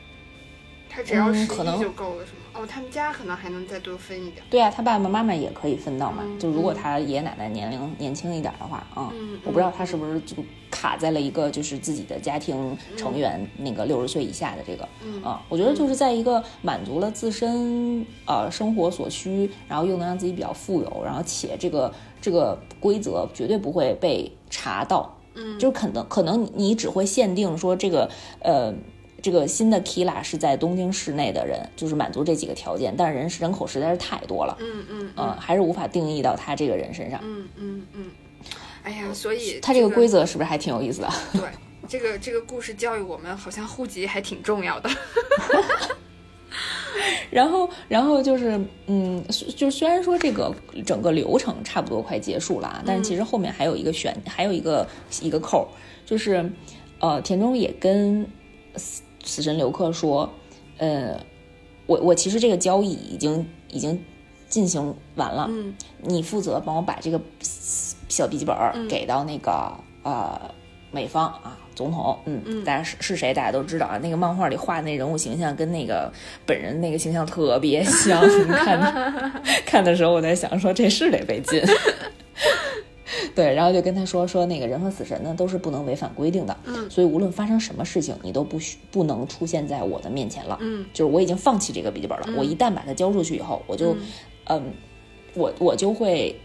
[0.98, 1.48] 他只要十亿
[1.80, 2.40] 就够了，是吗？
[2.56, 4.44] 哦，他们家可能还能再多分一点。
[4.50, 6.24] 对啊，他爸爸妈妈也可以分到嘛。
[6.26, 10.36] 嗯就如果他爷爷奶奶年龄年轻一点的话啊，嗯我不知道他是不是就
[10.72, 15.46] 卡在了一个就是自己的家庭成员那个六十岁以下的这个嗯啊。
[15.50, 25.14] 我觉得就是在一个满足了自身呃生活所需，然后又能让自己比较富有，然后且这个这个规则绝对不会被查到。
[25.40, 28.74] 嗯就是可能可能你只会限定说这个呃
[29.22, 37.20] 这个新的 Kila 是在东京市内的人，就是满足这几个条件，但是人人口实在是太多了，嗯嗯嗯，还是无法定义到他这个人身上。
[37.24, 38.12] 嗯嗯嗯。
[38.84, 41.10] 哎呀，所以 他这个个规则是不是还挺有意思的？
[41.34, 41.42] 对
[41.88, 44.90] 这个这个故事教育我们，好像户籍还挺重要的。
[47.30, 49.24] 然后，然后就是，嗯，
[49.56, 50.54] 就虽然说这个
[50.86, 54.88] 整个流程差不多快结束了啊，但是其实后面还有一个选，还有一个
[55.22, 55.68] 一个扣，
[56.06, 56.50] 就是，
[57.00, 58.26] 呃，田中也跟
[59.28, 60.28] 死死神刘克说，
[60.78, 61.20] 呃，
[61.86, 64.04] 我我其实这个交易已经已经
[64.48, 67.20] 进行完了，嗯你负责帮我把这个
[68.10, 68.56] 小笔记本
[68.88, 69.72] 给到那个、
[70.04, 70.40] 呃
[70.90, 74.00] 美方啊总统，嗯，嗯大家是是谁大家都知道啊。
[74.02, 76.12] 那个漫画里画的那人物形象跟那个
[76.46, 78.22] 本人那个形象特别 像，
[78.56, 79.32] 看的
[79.68, 81.62] 看的时候我在想说这是得被禁。
[83.38, 90.58] 对，然后就跟他说说那个人和死神呢都是不能违反规定的，嗯所以无论发生什么事情，你都不许不能出现在我的面前了。
[90.60, 93.96] 嗯就是我已经放弃这个笔记本了，我一旦把它交出去以后，我就，
[94.46, 94.74] 嗯，
[95.36, 96.36] 我我就会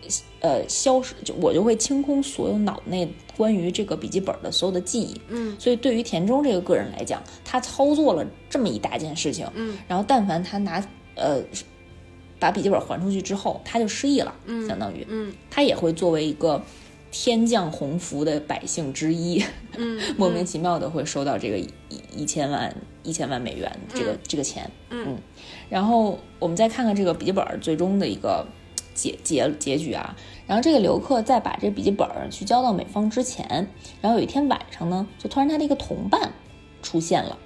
[0.40, 5.18] 呃消失，就我就会清空所有脑内关于这个笔记本的所有的记忆。
[5.30, 11.40] 嗯所以对于田中这个个人来讲，他操作了这么一大件事情，嗯然后但凡他拿呃
[12.38, 16.60] 把笔记本还出去之后，他就失忆了，嗯相当于嗯他也会作为一个
[17.12, 19.44] 天降鸿福的百姓之一，
[19.76, 21.68] 嗯莫名其妙的会收到这个一
[22.16, 25.18] 一千万一千万美元这个、这个钱，嗯
[25.68, 28.46] 然后我们再看看这个笔记本最终的一个
[28.94, 30.16] 结结结局啊。
[30.46, 33.68] 然后这个刘克在把这笔记本去交到美方之前，
[34.00, 36.32] 然后有一天晚上呢，就突然他的一个同伴
[36.82, 37.38] 出现了，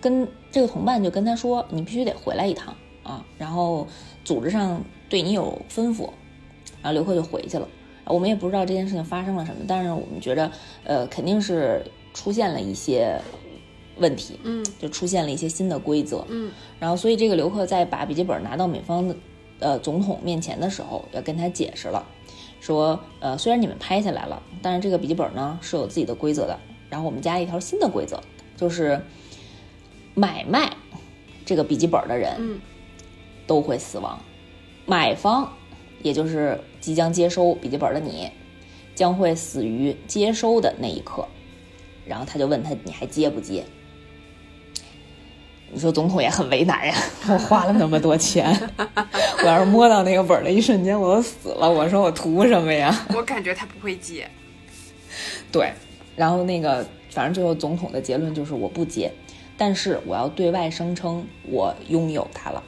[0.00, 3.86] 跟这个同伴就跟他说：“你必须得回来一趟啊，然后
[4.24, 6.10] 组织上对你有吩咐。”
[6.82, 7.68] 然后刘克就回去了。
[8.06, 10.50] 我们也不知道这件事情发生了什么，但是我们觉得，
[10.84, 13.20] 呃，肯定是出现了一些
[13.98, 16.24] 问题，嗯就出现了一些新的规则。
[16.28, 19.16] 嗯然后，所以这个刘克在把笔记本拿到美方的
[19.60, 22.04] 呃总统面前的时候，要跟他解释了，
[22.60, 26.58] 说呃虽然你们拍下来了，但是这个笔记本呢是有自己的规则的。
[26.90, 28.20] 然后我们加了一条新的规则，
[28.56, 29.00] 就是
[30.14, 30.76] 买卖
[31.46, 32.60] 这个笔记本的人嗯
[33.46, 34.20] 都会死亡，
[34.84, 35.52] 买方
[36.02, 38.30] 也就是即将接收笔记本的你，
[38.94, 41.26] 将会死于接收的那一刻。
[42.04, 43.64] 然后他就问他你还接不接？
[45.74, 46.94] 你说总统也很为难呀，
[47.30, 48.54] 我花了那么多钱，
[49.42, 53.06] 我要是摸到那个本儿的一瞬间我都死了，我说我图什么呀？
[53.14, 54.28] 我感觉他不会接。
[55.50, 55.72] 对，
[56.14, 59.10] 然后那个反正最后总统的结论就是我不接，
[59.56, 62.62] 但是我要对外声称我拥有它了，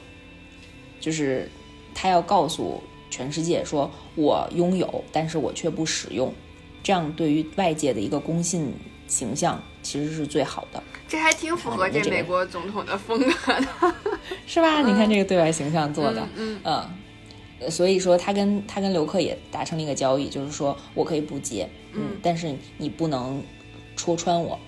[0.99, 1.47] 就是
[1.93, 2.81] 他要告诉
[3.15, 6.33] 全世界说我拥有，但是我却不使用，
[6.83, 8.73] 这样对于外界的一个公信
[9.07, 13.95] 形象其实是最好的，这还挺符合这美国总统的风格的。
[14.45, 14.81] 是吧？
[14.81, 16.89] 你看这个对外形象做的，嗯嗯，
[17.61, 23.41] 呃所以说他跟他跟刘克也达成了一个交易，就是说我可以不接，嗯，但是你不能
[23.95, 24.59] 戳穿我，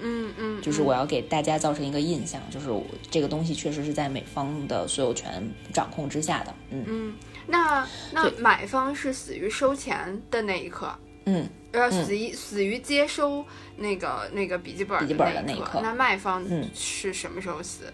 [0.00, 5.42] 嗯嗯，就是我要给大家造成一个印象，就是我这个东西确实是在美方的所有权
[5.72, 7.14] 掌控之下的，嗯嗯，
[7.46, 10.92] 那那买方是死于收钱的那一刻，
[11.26, 13.44] 嗯，呃，死于死于接收
[13.76, 15.80] 那个那个笔记本笔记本的那一那一刻。
[15.82, 16.68] 那卖方嗯。
[16.74, 17.92] 是什么时候死？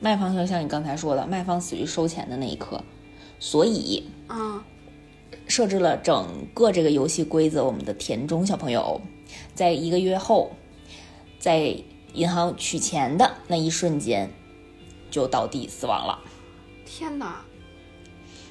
[0.00, 2.82] 卖方就像你刚才说的，卖方死于收钱的那一刻，
[3.38, 4.62] 所以嗯。
[5.48, 9.00] 设置了整个这个游戏规则，我们的田中小朋友
[9.54, 10.56] 在一个月后，
[11.38, 11.76] 在
[12.14, 14.28] 银行取钱的那一瞬间
[15.08, 16.18] 就倒地死亡了。
[16.84, 17.44] 天哪！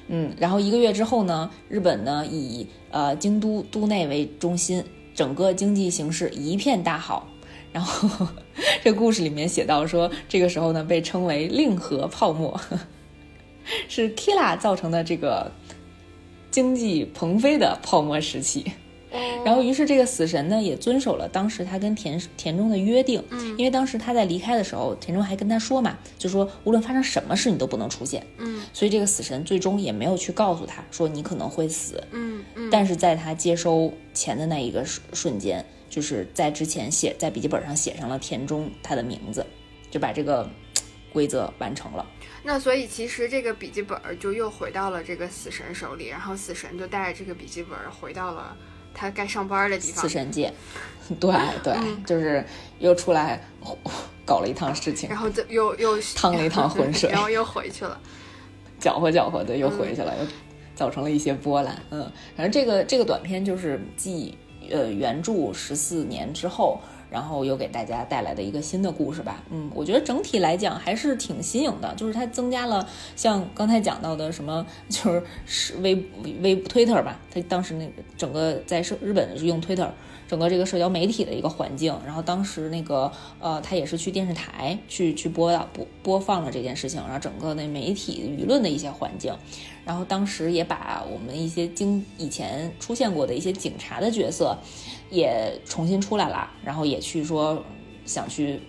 [0.08, 4.82] 嗯，然后一个月之后呢，日本呢以呃京都都内为中心，
[5.14, 7.26] 整个经济形势一片大好。
[7.72, 8.26] 然后
[8.82, 12.58] 这故事里面写到说，这个时候呢被称为令和泡沫，
[13.88, 15.50] 是 Kila 造成的这个
[16.50, 18.64] 经济腾飞的泡沫时期。
[19.44, 39.46] 然后，于是这个死神呢也遵守了当时他跟田田中的约定，嗯，因为当时他在离开的时候，田中还跟他说嘛，就说无论发生什么事你都不能出现，嗯，所以这个死神最终也没有去告诉他说你可能会死，嗯嗯，但是在他接收钱的那一个瞬瞬间，就是在之前写在笔记本上写上了田中他的名字，
[39.90, 40.48] 就把这个
[41.12, 42.04] 规则完成了。
[42.42, 48.56] 那所以其实这个笔记本就又回到了这个死神手里，然后死神就带着这个笔记本回到了。
[48.96, 50.50] 他该上班的地方，死神界，
[51.20, 51.30] 对
[51.62, 51.76] 对，
[52.06, 52.42] 就是
[52.78, 53.38] 又出来
[54.24, 58.00] 搞了一趟事情，然后又又趟了一趟浑水， 然后又回去了，
[58.80, 60.26] 搅和搅和的又回去了，又
[60.74, 61.80] 造成了一些波澜。
[61.90, 64.36] 嗯，反正这个这个短片就是继
[64.70, 66.80] 呃原著十四年之后。
[67.10, 75.94] 然后又给大家带来的一个新的故事吧，嗯，我觉得整体来讲还是挺新颖的，就是它增加了像刚才讲到的什么， 就是是微
[76.42, 79.88] 微 Twitter 吧，它当时那个整个在社日本是用 Twitter，
[80.28, 89.32] 整个这个社交媒体的一个环境，然后当时那个呃，他也是去电视台去去播播播放了这件事情，然后整个那媒体舆论的一些环境，
[89.84, 94.58] 然后当时也把我们一些经以前出现过的一些警察的角色。
[95.10, 97.62] 也重新出来了，然后也去说
[98.04, 98.60] 想去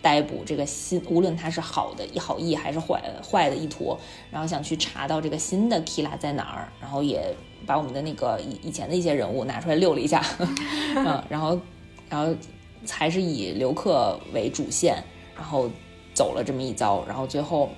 [0.00, 3.96] 逮捕这个新，无论他是好的好意还是坏坏的意图，
[4.30, 7.34] 然后想去查到这个新的 Killa 在哪儿，然后也
[7.66, 10.24] 把我们的那个以以前的一些人物拿出来溜了一下，
[10.96, 11.60] 嗯，然后
[12.08, 12.34] 然后
[12.88, 15.02] 还是以刘克为主线，
[15.36, 15.68] 然后
[16.14, 17.68] 走了这么一遭，然后最后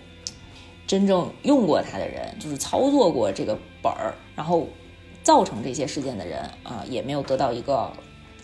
[0.87, 4.67] 真正用过他的人，就是操作过这个本儿，然后。
[5.23, 7.93] 造成这些事件的人啊，也没有得到一个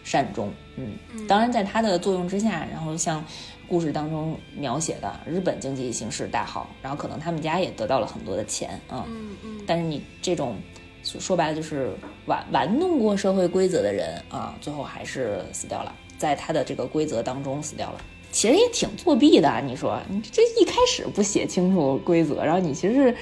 [0.04, 0.52] 善终。
[0.76, 0.96] 嗯，
[1.26, 3.24] 当然，在他的作用之下，然后像
[3.66, 9.04] 故事当中描写的，日本经济形势大好，然后可能他们家也得到了很多的钱啊。
[9.08, 9.60] 嗯嗯。
[9.66, 10.56] 但是你这种
[11.02, 11.92] 说白了就是
[12.26, 18.00] 玩玩弄过社会规则的人啊，最后还是死掉了，在他的这个规则当中死掉了。
[18.36, 23.16] 其实也挺作弊的，你说你这一开始不写清楚规则，然后你其实是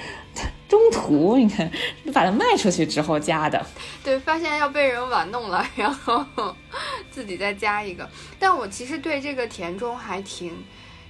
[0.67, 1.71] 中途你看
[2.03, 3.65] 你把它卖出去之后加的，
[4.03, 6.25] 对，发现要被人玩弄了， 然后
[7.09, 8.09] 自己再加一个。
[8.37, 10.51] 但我其实对这个田中还挺，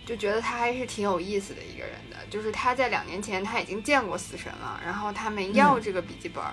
[0.06, 6.44] 就觉得他还是挺有意思的一个人的，就是他在两年前他已经见过死神了，然后他们要这个笔记本，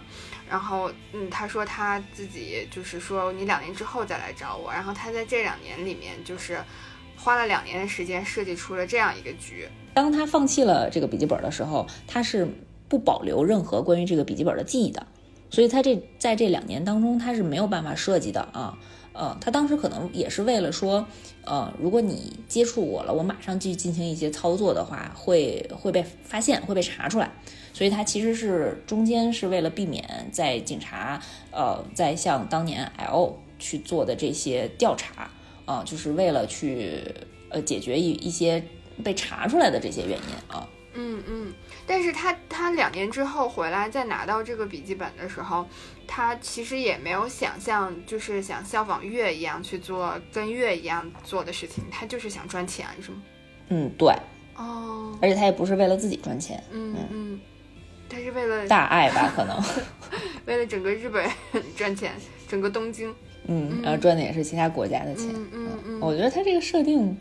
[0.48, 6.58] 然后嗯，他说他自己就是说你两年之后再来找我，然后他在这两年里面就是。
[7.22, 9.68] 花了两年的时间设计出了这样一个局。
[9.94, 12.48] 当他放弃了这个笔记本的时候，他是
[12.88, 15.06] 不保留任何关于这个笔记本的记忆的，
[15.48, 18.76] 所以他这在这两年当中他是没有办法设计的啊。
[19.12, 21.06] 呃，他当时可能也是为了说，
[21.44, 27.30] 呃，如果你接触我了，我马上去进行一些操作的话，会会被发现，会被查出来。
[27.74, 35.30] 所以他其实是中间是为了避免在警察呃在像当年 L 去做的这些调查。
[35.64, 37.04] 啊，就是为了去
[37.48, 38.62] 呃解决一一些
[39.02, 40.68] 被查出来的这些原因啊。
[40.94, 41.54] 嗯嗯，
[41.86, 45.66] 但是他他两年之后回来再拿到这个笔记本的时候，
[46.06, 53.22] 他其实也没有想象就是想效仿月一样去做跟月一样做的事情，他就是想赚钱，是吗？
[53.68, 54.14] 嗯，对。
[54.56, 55.16] 哦。
[55.22, 56.62] 而且他也不是为了自己赚钱。
[56.70, 57.40] 嗯嗯。
[58.10, 59.32] 他是为了大爱吧？
[59.34, 59.58] 可能。
[60.44, 61.26] 为了整个日本
[61.74, 62.12] 赚钱，
[62.46, 63.14] 整个东京。
[63.46, 65.28] 嗯，然后赚的也是其他国家的钱。
[65.52, 67.16] 嗯嗯，我觉得他这个设定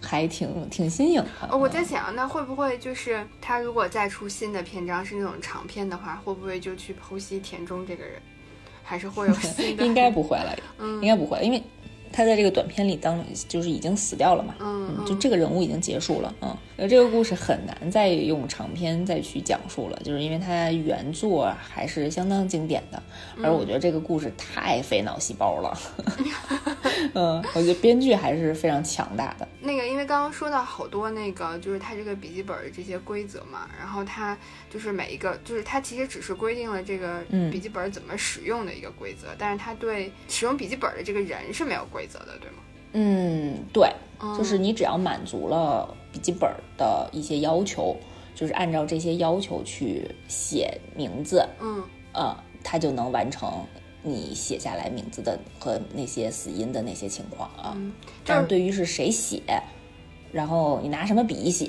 [0.00, 1.56] 还挺挺新颖的。
[1.56, 8.14] 我在想，那会不会就是他如果再出新的篇章是那种长篇的话，会不会就去剖析田中这个人，
[8.82, 9.84] 还是会有新的？
[9.86, 10.56] 应该不会了，
[11.00, 11.62] 应该不会，因为。
[12.12, 23.02] 他在这个短片里当就是已经死掉了嘛，嗯，就这个人物已经结束了，嗯，而这个故事很难再用长篇再去讲述了，就是因为它原作还是相当经典的，
[23.42, 25.78] 而我觉得这个故事太费脑细胞了，
[27.14, 29.46] 嗯，我觉得编剧还是非常强大的。
[29.60, 34.36] 那个，因为刚刚说到好多那个，就是它这个笔记本的这些规则嘛，然后它
[34.70, 37.20] 就是每一个，就是它其实只是规定了这个
[37.52, 42.06] 笔记本怎么使用的一个规则，但是它对使用笔记本的这个人是没有规。
[42.06, 42.58] 则的对吗？
[42.98, 43.92] 嗯，对，
[44.38, 47.94] 就是你只要满足了笔记本的一些要求，
[48.34, 51.82] 就是按照这些要求去写名字，嗯，
[52.14, 52.34] 呃，
[52.64, 53.52] 它就能完成
[54.02, 57.76] 你写下来名字的和那些死因的那些情况啊。
[58.24, 59.42] 但是对于是谁写，
[60.32, 61.68] 然后你拿什么笔写，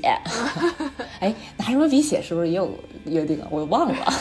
[1.19, 2.71] 哎，拿什么笔写是不是也有
[3.05, 3.47] 约定啊？
[3.51, 4.13] 我忘了。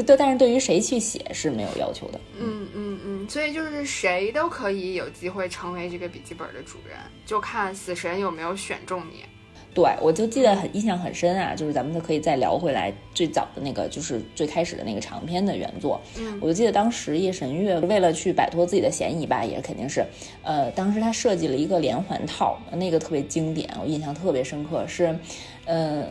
[0.00, 2.20] 就对，但是对于谁去写是没有要求的。
[2.38, 3.28] 嗯嗯嗯。
[3.28, 9.24] 所以就是谁都可以有机会成为这个笔记本的主人，就看死神有没有选中你。
[9.72, 16.00] 对，我就记得很印象很深啊，就是咱们就可以再聊回来最早的那个，就是最开始的那个长篇的原作。
[16.18, 20.04] 嗯，我就记得当时夜神月为了去摆脱自己的嫌疑吧，也肯定是，
[20.42, 25.16] 呃，当时他设计了一个连环套，那个特别经典，我印象特别深刻，是，
[25.66, 26.04] 呃，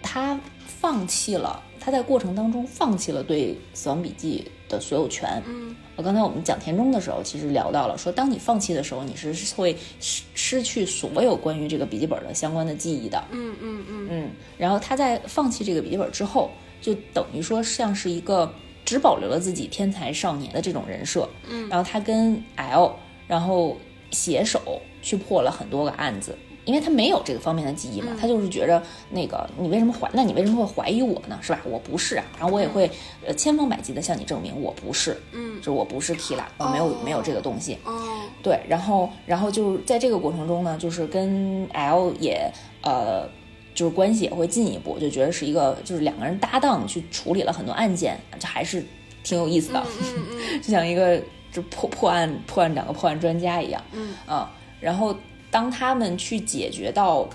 [0.00, 5.42] 他放弃了，他在过程当中放弃了对《死亡笔记》的所有权。
[5.46, 5.74] 嗯。
[6.02, 13.22] 刚才我们讲田中的时候，其实聊到了，说当你放弃的时候，你是会失失去所有关于这个笔记本的相关的记忆的。
[13.30, 14.30] 嗯嗯嗯嗯。
[14.56, 16.50] 然后他在放弃这个笔记本之后，
[16.80, 18.50] 就等于说像是一个
[18.82, 21.28] 只保留了自己天才少年的这种人设。
[21.46, 21.68] 嗯。
[21.68, 22.94] 然后他跟 L，
[23.28, 23.76] 然后
[24.10, 26.34] 携手去破了很多个案子。
[26.66, 30.08] 因为他没有这个方面的记忆嘛，他就是觉着那个你为什么怀？
[30.12, 31.38] 那你为什么会怀疑我呢？
[31.40, 31.60] 是吧？
[31.64, 32.88] 我不是啊，然后我也会
[33.26, 37.78] 呃千方百计的向你证明我不是，嗯，就是我不是 Kila，我没有没有这个东西。
[37.84, 42.52] 哦，对，然后然后就是在这个过程中呢，就是跟 L 也
[42.82, 43.26] 呃
[43.74, 48.84] 就是关系也会进一步，就觉得是一个就是两个人搭档去处理了很多案件，这还是
[49.24, 55.16] 挺有意思的，嗯嗯， 就像一个就破破案破案长和破案专家一样，嗯啊，然后。
[55.50, 57.28] 当他们去解决到，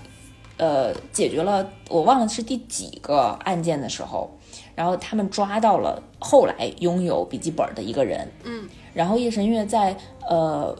[0.56, 4.30] 呃，解决了我忘了是第几个案件的时候，
[4.74, 9.96] 然后他们抓到了后来拥有笔记本的一个人，嗯，然后叶神月在
[10.28, 10.74] 呃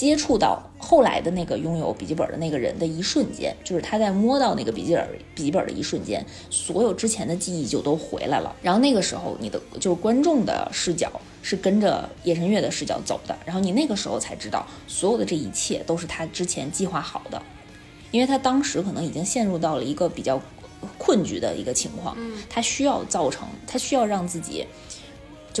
[0.00, 8.56] 接触到后来的那个拥有笔记本的那个人的一瞬间，就是他在摸到那个笔记本笔记本的一瞬间，所有之前的记忆就都回来了。
[8.62, 11.12] 然后那个时候，你的就是观众的视角。
[11.42, 17.40] 是跟着叶神月的视角走的，然后你那个时候才知道，所有的这一切都是他之前计划好的，
[18.10, 20.38] 因为他当时可能已经陷入到了一个比较
[20.98, 22.14] 困局的一个情况，
[22.50, 24.66] 他需要造成，他需要让自己，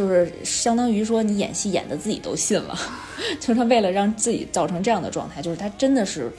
[0.00, 2.74] 就是相当于说你演戏演的自己都信了，
[3.38, 6.32] 就是他为了让自己造成这样的状态，就是他真的是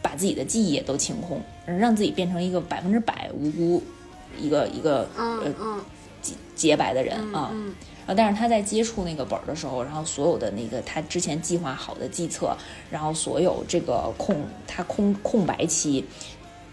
[0.00, 3.82] 把自己的记忆也都清空，让自己变成一个百分之百无辜，
[4.40, 5.52] 一个一个呃
[6.22, 7.52] 洁洁白的人啊。
[8.16, 12.56] 但是他在接触那个本儿的时候，然后所有的那个他之前计划好的计策，
[12.90, 14.34] 然后所有这个空
[14.66, 16.02] 他空空白期，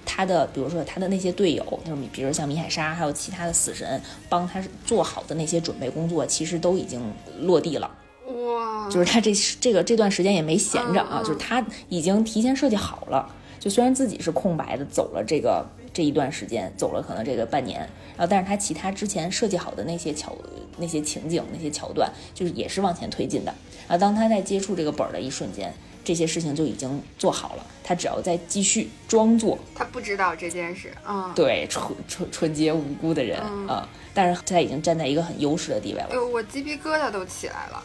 [0.05, 7.01] 他的比如说他的那些队友，就是比如像米海莎，还有其他的死神帮他做好的那些准备工作，其实都已经
[7.41, 7.91] 落地了。
[8.27, 8.89] 哇！
[8.89, 13.33] 就是他这这个这段时间也没闲着啊，就是他已经提前设计好了。
[13.59, 17.79] 就虽然自己是空白的，走了这个这一段时间，走了可能这个半年，
[18.15, 20.35] 然后但是他其他之前设计好的那些桥、
[20.77, 23.51] 那些情景、那些桥段，就是也是往前推进的。
[23.87, 25.73] 然后当他在接触这个本儿的一瞬间，
[26.05, 36.07] 这些事情就已经做好了，他只要再继续装作他不知道这件事啊，对纯纯纯洁无辜的人啊，但是他已经站在一个很优势的地位了。
[36.11, 37.83] 哎呦，我鸡皮疙瘩都起来了。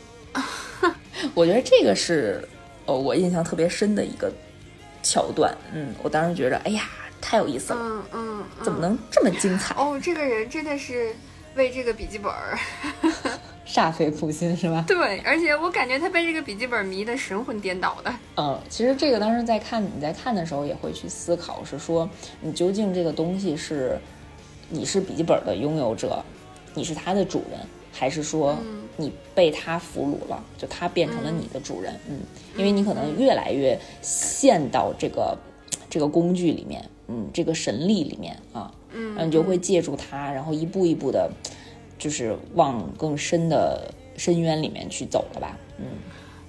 [1.35, 2.47] 我觉得这个是
[2.87, 4.31] 呃我印象特别深的一个。
[5.03, 6.83] 桥段，嗯，我当时觉得，哎呀，
[7.23, 9.75] 太有意思了，嗯嗯，怎么能这么精彩？
[9.75, 11.16] 哦，这个人真的是
[11.55, 12.31] 为这个笔记本
[13.67, 14.85] 煞费苦心，是吧？
[14.87, 18.13] 对，而且我感觉他被这个笔记本迷得神魂颠倒的。
[18.37, 22.09] 嗯，其实这个当时在看你在看的时候也会去思考，是说
[22.41, 23.99] 你究竟这个东西是
[24.69, 26.25] 你是笔记本的拥有者，
[26.75, 27.61] 你是它的主人。
[27.93, 28.57] 还是说
[28.97, 32.21] 你被它俘虏了，就它变成了你的主人，嗯，
[32.57, 35.37] 因为你可能越来越陷到这个
[35.91, 41.29] 这个工具里面，嗯，这个神力里面啊，嗯，然后你就会借助它，然后一步一步的，
[42.01, 45.85] 就是往更深的深渊里面去走了吧，嗯，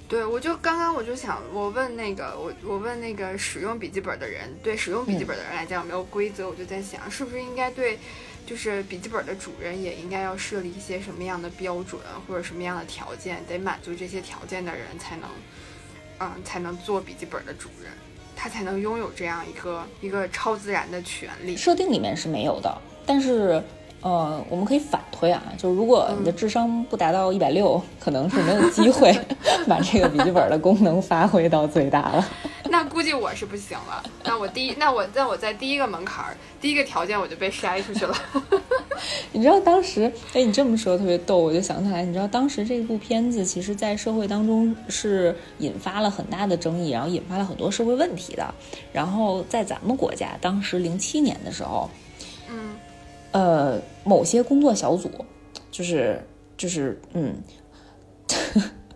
[0.07, 6.49] 对，我就刚刚我就想，我问那个我我问那个使用笔记本的人，对使用笔记本的人来讲有没有规则？
[6.49, 7.99] 我就在想，是不是应该对。
[8.43, 15.29] 就是笔记本的主人也应该要设立一些什么样的标准或者什么样的条件，得满足这些条件的人才能，
[16.17, 17.93] 嗯，才能做笔记本的主人，
[18.35, 21.55] 他才能拥有这样一个一个超自然的权利。
[21.55, 23.63] 设定里面是没有的，但是，
[24.01, 29.15] 呃，我们可以反推啊，就是如果你的智商不达到一百六，可能是没有机会
[29.67, 32.27] 把这个笔记本的功能发挥到最大了。
[32.71, 34.01] 那估计我是不行了。
[34.23, 38.15] 那我第一，那我那我在第一个门槛儿，第一个条件我就被筛出去了。
[39.33, 48.53] 你知道当时，哎，你这么说特别逗，我就想起来，你知道当时这部片子其实，在社会当中是引发了很大的争议，然后引发了很多社会问题的。
[48.93, 52.10] 然后在咱们国家，当时零七年的时候，嗯，
[53.31, 55.09] 呃，某些工作小组，
[55.71, 56.21] 就是
[56.57, 57.35] 就是嗯。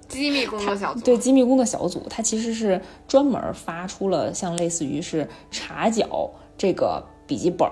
[0.07, 7.67] 机密工作小组 对机密工作小组，它其实是专门发出了像类似于是查缴这个笔记本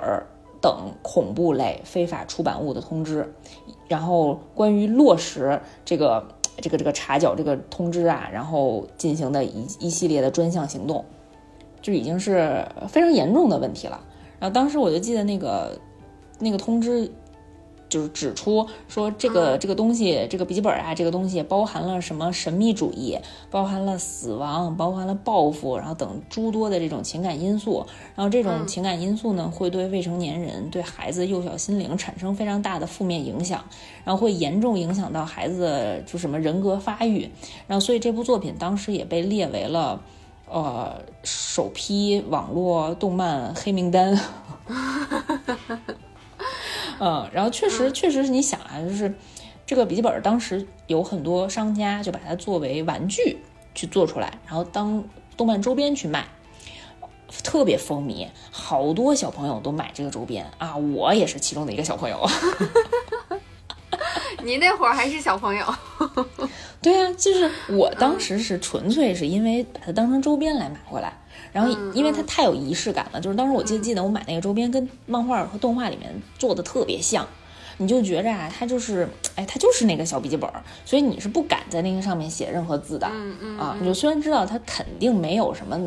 [0.60, 3.34] 等恐怖类非法出版物的通知，
[3.88, 11.06] 然后关于落实这个这个这个查缴这个通知啊，然后进行的一一系列的专项行动，
[11.82, 13.98] 就已经是非常严重的问题了。
[14.40, 15.80] 然后当时我就记得那个
[16.40, 17.12] 那个通知。
[17.90, 23.20] 就是指出说这个这个东西，这个笔记本啊，这个东西包含了什么神秘主义，
[23.52, 27.86] 包含了死亡，包含了报复，然后等诸多的这种情感因素。
[28.16, 33.64] 然后这种情感因素呢，会对未成年人、对孩子幼小心灵产生非常大的负面影响，
[34.04, 37.30] 然后会严重影响到孩子的就什么人格发育。
[37.68, 40.02] 然后所以这部作品当时也被列为了
[40.50, 44.20] 呃首批网络动漫黑名单。
[47.06, 49.14] 嗯，然后确实，确实是你想啊，就是
[49.66, 53.40] 这个笔记本当时有很多商家就把它作为玩具
[53.76, 55.04] 去做出来，然后当
[55.36, 56.26] 动漫周边去卖，
[57.44, 62.26] 特别风靡，好多小朋友都买这个周边啊，我也是其中的一个小朋友。
[64.46, 65.66] 你那会儿还是小朋友？
[66.82, 71.18] 对啊，就是我当时是纯粹是因为把它当成周边来买回来。
[71.54, 77.26] 然后，因为它太有仪式感了，就是当时我记得记得我买那个周边跟漫画和动画里面做的特别像，
[77.78, 80.50] 你就觉着啊，它就是，哎，它就是那个小笔记本，
[80.84, 85.80] 所以你是不敢在那个上面写任何字的，嗯嗯啊，你就虽然知道它肯定没有什么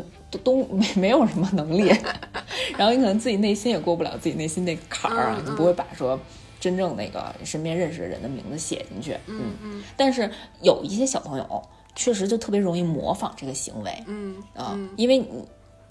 [0.43, 1.93] 东没没有什么能力，
[2.77, 6.17] 然后你可能自己内心也过不了自己内心那坎儿啊，你不会把说
[6.61, 11.61] 真正那个身边认识的人的名字写进去，嗯嗯，但是有一些小朋友
[11.95, 15.25] 确实就特别容易模仿这个行为，嗯啊，因为你。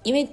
[0.07, 0.29] 因为，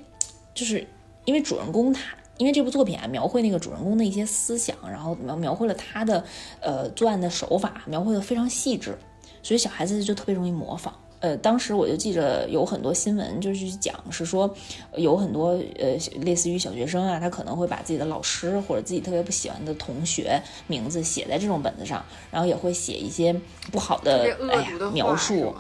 [0.54, 0.88] 就是
[1.26, 6.24] 因为主人公他，因为这部作品啊，描绘那个主人公的一些思想，然后描描绘了他的
[6.60, 8.96] 呃作案的手法，描绘的非常细致，
[9.42, 10.94] 所以小孩子就特别容易模仿。
[11.22, 14.54] 呃，当时我就记着有很多新闻，就是讲是说
[14.96, 23.34] 有很多呃类似于小学生啊，他可能会把自己的老师或者自己特别不喜欢的同学名字写在这种本子上，然后也会写一些
[23.72, 25.56] 不好的哎呀描述。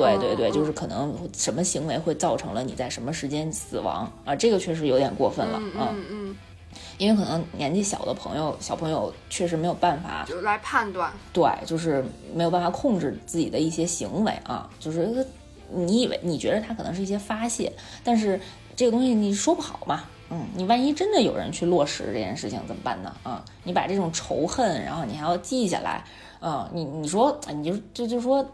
[0.00, 4.36] 对对对，就是可能什么行为会造成了你在什么时间死亡啊？
[4.36, 5.88] 这个确实有点过分了啊。
[5.92, 6.36] 嗯嗯，
[6.98, 11.10] 因为可能年纪小的朋友，小朋友确实没有办法就来判断。
[11.32, 14.68] 对，就是没有办法控制自己的一些行为啊。
[14.78, 15.26] 就是
[15.70, 17.72] 你以为你觉得他可能是一些发泄，
[18.04, 18.38] 但是
[18.76, 20.04] 这个东西你说不好嘛。
[20.28, 23.14] 嗯，你万一真的有人去落实这件事情怎么办呢？
[23.22, 26.04] 啊，你把这种仇恨，然后你还要记下来，
[26.40, 28.46] 嗯，你你说你就就就说。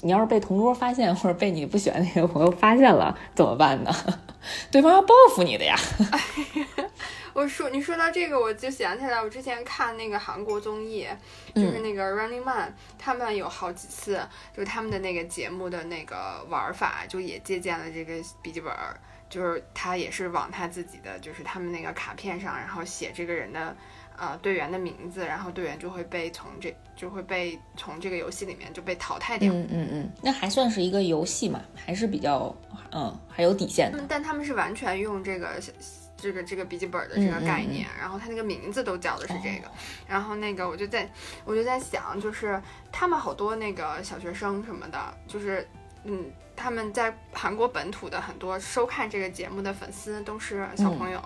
[0.00, 3.92] 你要是被同桌发现， 或者被你不喜欢那个朋友发现了，怎么办呢？
[4.70, 5.76] 对方要报复你的呀！
[7.34, 11.06] 我说，你说到这个，我就想起来，我之前看那个韩国综艺，
[11.54, 14.20] 就是那个 Running Man，他们有好几次，
[14.56, 18.72] 就是他们的那个节目的那个玩法，就也借鉴了这个笔记本，
[19.28, 23.76] 就是他也是往他自己的，就是他们那个卡片上，然后写这个人的。
[24.18, 29.52] 呃，队员的名字，然后队员就会被从这就会被从这个游戏里面就被淘汰掉。
[29.52, 32.54] 嗯嗯嗯，那还算是一个游戏嘛，还是比较
[32.90, 34.04] 嗯还有底线的。
[34.08, 35.60] 但他们是完全用这个
[36.16, 39.70] 这个这个笔记本的这个概念，然后他那个名字都叫的是这个。
[40.06, 41.08] 然后那个我就在
[41.44, 42.60] 我就在想，就是
[42.90, 45.66] 他们好多那个小学生什么的，就是
[46.04, 46.24] 嗯。
[46.58, 51.20] 他们在韩国本土的很多收看这个节目的粉丝都是小朋友，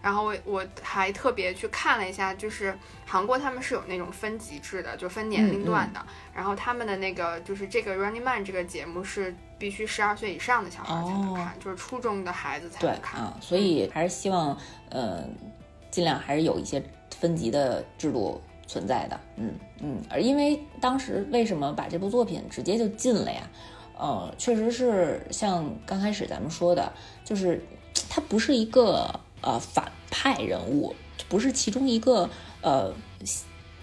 [0.00, 2.74] 然后我我还特别去看了一下，就是
[3.04, 14.56] 韩国他们是有那种分级制的，就分年龄段的，然后他们的那个就是这个 Running Man 这个节目是必须十二岁以上的小孩才能看，就是初中的孩子才能看啊，所以还是希望
[14.88, 15.22] 呃
[15.90, 16.82] 尽量还是有一些
[17.18, 23.42] 分级的制度存在的，嗯嗯，而因为当时为什么把这部作品直接就禁了呀？
[23.98, 26.92] 呃，确实是像刚开始咱们说的，
[27.24, 27.60] 就是
[28.08, 30.94] 他不是一个呃反派人物，
[31.28, 32.30] 不是其中一个
[32.62, 32.94] 呃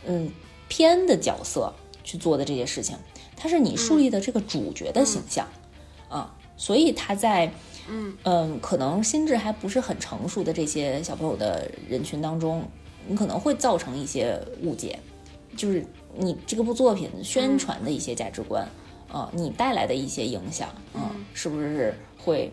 [0.05, 0.32] 嗯
[0.70, 2.97] 偏的角色去做的这些事情，
[3.36, 5.45] 他是你树立的这个主角的形象
[6.07, 7.51] 啊，所以他在
[7.89, 12.66] 嗯嗯可能心智还不是很成熟的这些小朋友的人群当中，
[13.05, 14.97] 你可能会造成一些误解，
[15.57, 15.86] 就是
[16.16, 18.66] 你这个部作品宣传的一些价值观。
[19.12, 21.01] 啊，你带来的一些影响，嗯，
[21.34, 22.51] 是不是会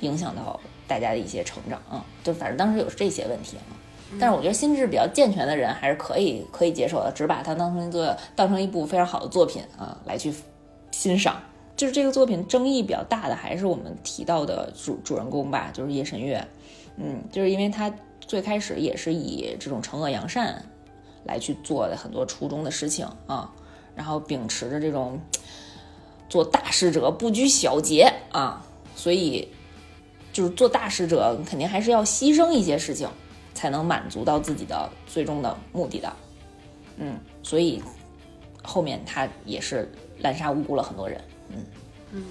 [0.00, 2.04] 影响到大家的一些成长啊？
[2.24, 3.70] 就反正当时有这些问题啊，
[4.18, 10.34] 但是我觉得心智比较健全的人还是可以可以接受的，只把它当成一个当成一部非常好的作品啊来去
[10.90, 11.40] 欣赏。
[11.76, 16.44] 就是这个作品争议比较大的还是我们提到的主主人公吧，就是叶神月，
[16.96, 20.64] 嗯，就是因为他最开始也是以这种惩恶扬善
[21.24, 23.50] 来去做的很多初衷的事情啊，
[23.94, 25.20] 然后秉持着这种。
[26.32, 28.64] 做大事者不拘小节啊，
[28.96, 29.46] 所以
[30.32, 33.06] 就是做大事者肯定还是要牺牲一些事情，
[33.52, 36.10] 才能满足到自己的最终的目的的。
[36.96, 37.82] 嗯，所以
[38.62, 41.22] 后面他也是滥杀无辜了很多人。
[41.50, 41.66] 嗯
[42.12, 42.24] 嗯，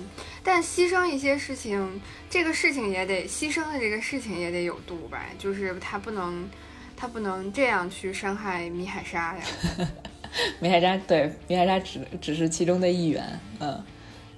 [0.44, 6.50] 但牺牲一些事情，这个事情也得牺牲的这个事情也得有度吧，就是他不能
[6.98, 9.44] 他不能这样去伤害米海莎呀。
[10.60, 13.84] 米海扎对米海扎只只是其中的一员，嗯，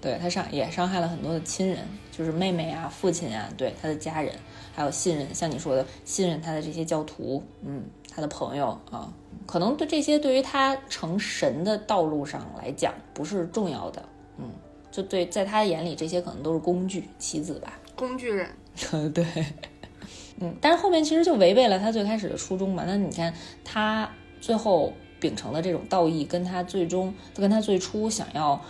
[0.01, 1.79] 对他伤也伤害了很多的亲人，
[2.11, 4.33] 就是妹妹啊、父亲啊，对他的家人，
[4.73, 9.13] 还有信任，像你说的信任他的这些教徒，嗯，他的朋友啊，
[9.45, 14.03] 可能对这些对于他成神的道路上来讲不是重要的，
[14.37, 14.49] 嗯，
[14.91, 18.49] 就对，在他眼里这些可能都是工具棋子吧，工具人，
[19.13, 19.23] 对，
[20.41, 23.31] 嗯，但是后面其实就违背了他最开始的初衷嘛，那你看
[23.63, 24.09] 他
[24.41, 24.91] 最后。
[25.23, 28.61] 秉承的这种道义，跟他最终跟他最初想要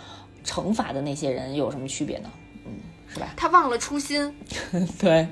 [0.44, 2.30] 惩罚的那些人有什么区别呢？
[2.64, 2.70] 嗯，
[3.12, 3.34] 是吧？
[3.36, 4.32] 他忘了初心。
[5.00, 5.26] 对，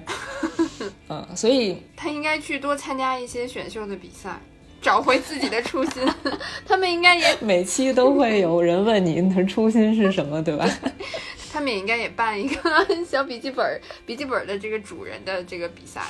[1.09, 4.41] 嗯，所以他应该去多参加一些选秀的比赛，
[4.81, 6.03] 找回自己的初心。
[6.67, 10.69] 他们应该也每期都会有人问你的初心是什么，对吧？
[11.53, 16.03] 他们也应该也办一个小笔记本，笔记本的这个主人的这个比赛，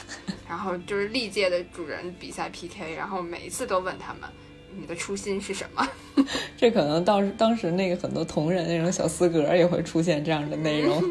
[0.48, 4.30] 然后就是历届的主人比赛 PK，然后每一次都问他们。
[4.78, 5.88] 你的初心是什么？
[6.56, 11.02] 这可能到当时那个很多同人那种小四格也会出现这样的内容。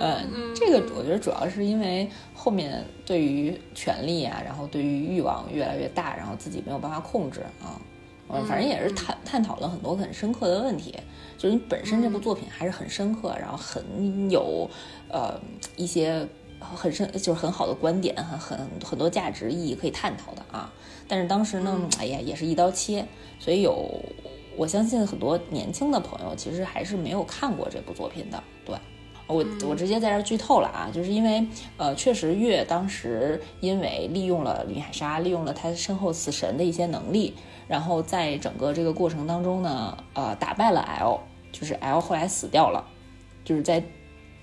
[0.00, 7.80] 嗯，这个我觉得主要是因为后面对于权力啊，然后对于欲望越来越大，然后自己没有办法控制啊。
[8.30, 10.94] 嗯，反正也是探探讨了很多很深刻的问题。
[11.36, 14.68] 就是你本身这部作品还是很深刻，然后很有
[15.08, 15.40] 呃
[15.76, 16.26] 一些
[16.58, 20.72] 很深就是很好的观点，很很很多价值意义可以探讨的啊。
[21.08, 23.04] 但是当时呢，哎呀，也是一刀切，
[23.38, 24.00] 所以有
[24.56, 28.42] 我相信很多年轻的朋友其实还是没有看过这部作品的。
[28.64, 28.76] 对
[29.26, 31.46] 我，我直接在这剧透了啊，就是因为
[31.76, 37.34] 呃，确实月当时因为利用了李海沙，利用了他身后死神的一些能力，
[37.66, 42.84] 然后在整个这个过程当中呢，呃，打败了 L，就是 L 后来死掉了，
[43.44, 43.82] 就是在。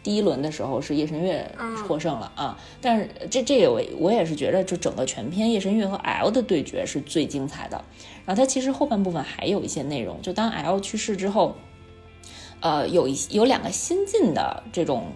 [0.06, 1.52] 第一轮的时候是夜神月
[1.88, 7.84] 获胜了啊，但是这这个我我也是觉得，就整个全篇夜神月和 L 的对决是最精彩的。
[8.24, 11.56] 然后他其实后半部分还有一些内容，就当 L 去世之后，
[12.60, 15.08] 呃，有一有两个新进的这种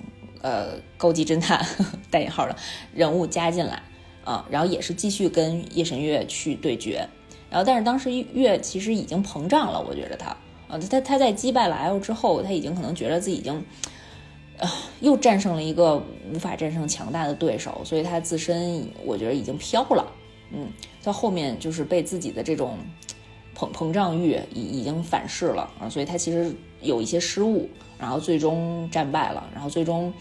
[0.41, 1.63] 呃高级侦探
[2.09, 2.55] 带引号的
[2.91, 3.83] 人物加进来
[4.23, 7.07] 啊，然后也是继续跟夜神月去对决。
[7.51, 10.35] 然后但是当时月其实已经膨胀了，我觉得他
[10.67, 13.63] 啊，他他在击败了 L 之后，他已经可能觉得自己已经。
[14.59, 16.01] 啊，又战胜了一个
[16.31, 20.05] 无法战胜强大的对手，所以他自身我觉得已经飘了。
[20.51, 20.67] 嗯，
[21.03, 22.77] 到后面就是被自己的这种
[23.55, 29.49] 膨膨胀欲已已经反噬了啊，所以他其实有一些失误，然后最终战败了。
[29.53, 30.11] 然后最终，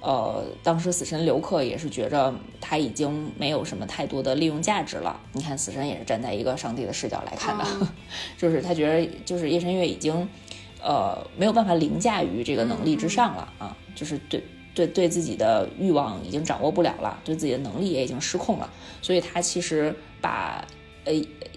[0.00, 5.18] 呃，当时死神刘克也是觉着他已经没有什么太多的利用价值了。
[5.32, 7.64] 你看，死神也是站在一个上帝的视角来看的，
[8.38, 10.28] 就是他觉得就是夜神月已经。
[10.82, 14.42] 呃，没有办法凌驾于这个能力之上了啊，就是对
[14.74, 18.70] 对对自己的欲望已经掌握不了了，对自己的能力也已经失控了，
[19.02, 20.64] 所以他其实把
[21.04, 21.12] 呃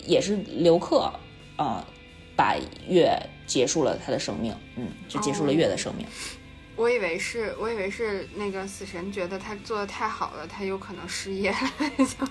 [0.06, 1.12] 也是留克
[1.56, 1.86] 啊，
[2.36, 2.58] 把
[2.88, 6.06] 月结束了他的生命，嗯，就结束了月的生命。
[6.76, 11.58] 我以为是，我以为是那个死神觉得他做的太好了，他有可能失业了，
[11.98, 12.26] 就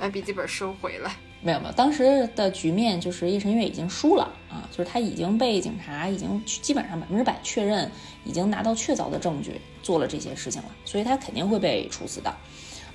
[0.00, 1.12] 把笔记本收回了。
[1.40, 7.90] 没有没有，当时的局面就是叶神月已经输了啊，就是他已经被警察已经基本上百分之百确认，
[8.24, 12.34] 已经拿到确凿的证据做了这些事情了，所以他肯定会被处死的。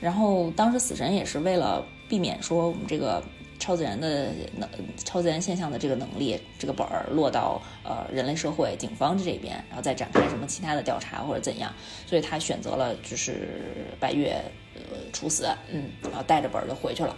[0.02, 3.24] 然后当时死神也是为了避免说我们这个
[3.58, 4.28] 超自然的
[4.58, 4.68] 能
[5.06, 11.74] 超自然现象的这个能力这个本儿落到呃人类社会警方这边，然后再展开什么其他的调查或者怎样，
[12.06, 13.48] 所以他选择了就是
[14.02, 14.36] 白月
[14.76, 14.82] 呃
[15.14, 17.16] 处死，嗯，然后带着本儿就回去了。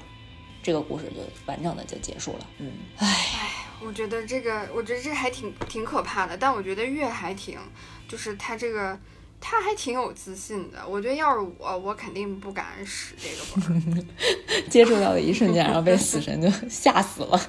[0.66, 2.47] 这个故事就完整的就结束了。
[2.57, 6.36] 嗯，唉，我觉得这个，我觉得这还挺挺可怕的。
[6.36, 7.59] 但我觉得月还挺，
[8.07, 8.99] 就是他这个，
[9.39, 10.84] 他还挺有自信的。
[10.88, 14.07] 我觉得要是我，我肯定不敢使这个本。
[14.68, 17.39] 接触到的一瞬间，然后被死神就 吓死了。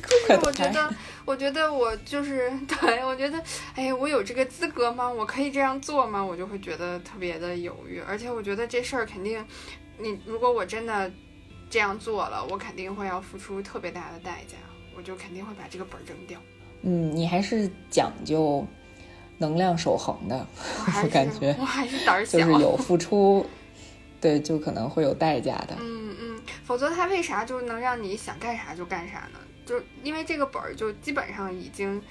[0.01, 5.09] 可是我觉得，我觉得我就是对，我觉得，哎，我有这个资格吗？
[5.09, 6.23] 我可以这样做吗？
[6.23, 7.99] 我就会觉得特别的犹豫。
[8.07, 9.45] 而且我觉得这事儿肯定，
[9.97, 11.11] 你如果我真的。
[11.75, 14.55] 这样做了，我肯定会要付出特别大的代价，
[14.95, 16.39] 我就肯定会把这个本扔掉。
[16.83, 18.65] 嗯，你还是讲究
[19.39, 20.47] 能量守恒的，
[21.03, 23.45] 我感觉我还是胆小， 就是有 付出，
[24.21, 25.75] 对，就可能会有代价的。
[25.81, 29.39] 嗯嗯，否则他为啥就能让你想干啥就干啥呢？
[29.65, 32.01] 就因为这个本儿就基本上已经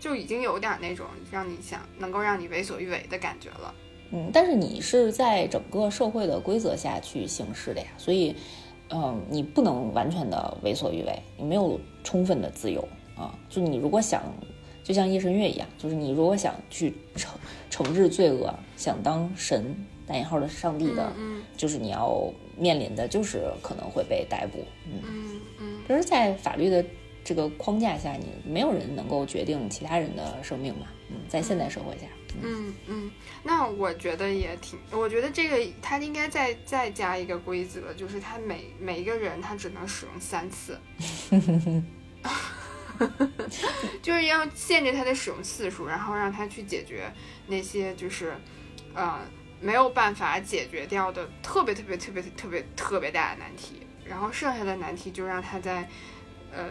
[0.00, 3.72] 就已经有点那种让你想能够让你为所欲为的感觉了。
[4.10, 8.34] 嗯，但是你是在整个社会的规则下去行事的呀，所以。
[8.92, 12.86] 嗯，你不能完全的为所欲为，你没有充分的自由
[13.16, 13.34] 啊。
[13.48, 14.22] 就你如果想
[14.84, 17.28] 就像夜神月一样，就是你如果想去惩
[17.70, 19.74] 惩治罪恶，想当神
[20.06, 21.12] （带引号的上帝）的，
[21.56, 22.22] 就是你要
[22.58, 24.58] 面临的就是可能会被逮捕。
[24.86, 26.84] 嗯嗯，就是在法律的
[27.24, 30.86] 这个框架下，你没有人能够决定其他人的生命嘛。
[31.10, 32.06] 嗯，在现代社会下。
[32.40, 32.74] 嗯。
[32.88, 33.10] 嗯，
[33.42, 40.78] 那我觉得也挺，我觉得这个他应该再再加一个规则，就是他每每一个人他只能使用三次，
[44.02, 47.12] 就是要限制他的使用次数，然后让他去解决
[47.46, 48.34] 那些就是
[48.94, 49.20] 呃
[49.60, 55.88] 没有办法解决掉的特别特别特别特别特别大的难题，然后剩下的难题就让他在
[56.52, 56.70] 呃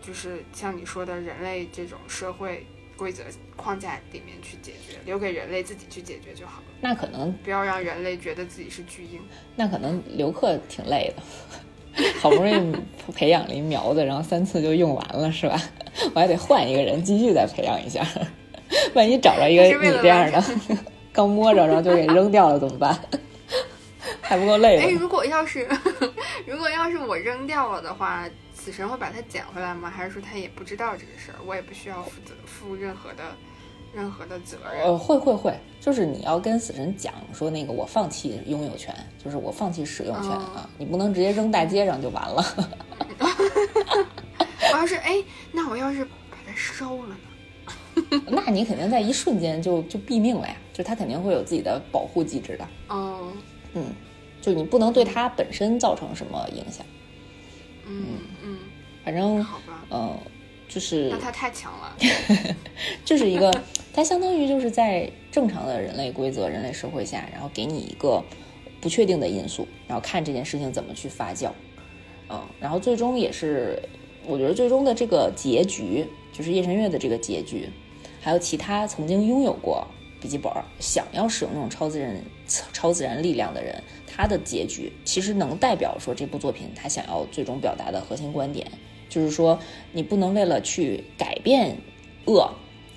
[0.00, 2.66] 就是像你说的人类这种社会。
[3.02, 3.24] 规则
[3.56, 6.66] 框架里面去解决，留给人类自己去解决就好了。
[6.80, 9.20] 那可能不要让人类觉得自己是巨婴。
[9.56, 12.76] 那可能留客挺累的， 好不容易
[13.12, 15.60] 培养了一苗子，然后三次就用完了，是吧？
[16.14, 18.06] 我还得换一个人继续再培养一下，
[18.94, 20.40] 万一找着一个你这样的，
[21.12, 22.96] 刚摸着然后就给扔掉了怎么办？
[24.20, 25.68] 还不够累哎，如果要是
[26.46, 28.28] 如果要是我扔掉了的话。
[28.62, 29.90] 死神会把它捡回来吗？
[29.90, 31.38] 还是说他也不知道这个事儿？
[31.44, 33.34] 我也不需要负责负任何的
[33.92, 34.84] 任何的责任。
[34.84, 42.44] 呃，会会会，就是你要跟死神讲说，那个我放弃拥有权，就是我放弃使用权啊，你不能直接扔大街上就完了。
[44.72, 47.16] 我要是 哎，那我要是把它烧了呢？
[48.30, 50.54] 那你肯定在一瞬间就就毙命了呀！
[50.72, 52.66] 就他肯定会有自己的保护机制的。
[52.88, 53.32] 哦，
[53.74, 53.86] 嗯，
[54.40, 56.86] 就你不能对他本身造成什么影响。
[57.84, 58.18] 嗯嗯，
[59.04, 59.44] 反正
[59.90, 60.16] 嗯，
[60.68, 61.96] 就是那他太强了，
[63.04, 63.52] 就是一个，
[63.92, 68.22] 他相当于就是在正常的人类规则、人类社会下，然后给你一个
[68.80, 71.50] 不确定的因素，然后看这件事情怎么去发酵，
[72.28, 73.82] 嗯，然后最终也是，
[74.24, 77.68] 我觉得最终的这个结局，就是夜神月的这个结局，
[78.20, 79.86] 还有其他曾经拥有过
[80.20, 82.16] 笔记本、想要使用那种超自然、
[82.72, 83.82] 超自然力量的人。
[84.14, 88.70] 他的结局其实能代表说这部作品他想要最终表达的核心观点，
[89.12, 89.58] 就是说
[89.92, 91.76] 你不能为了去改变
[92.24, 92.50] 恶、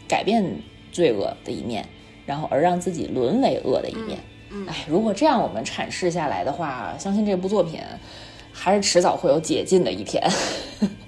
[0.08, 0.62] 改变
[0.94, 1.86] 罪恶的一面，
[2.26, 4.18] 然后而让自己沦为恶的一面。
[4.66, 7.82] 哎，如果这样我们阐释下来的话，相信这部作品
[8.54, 10.24] 还是迟早会有解禁的一天。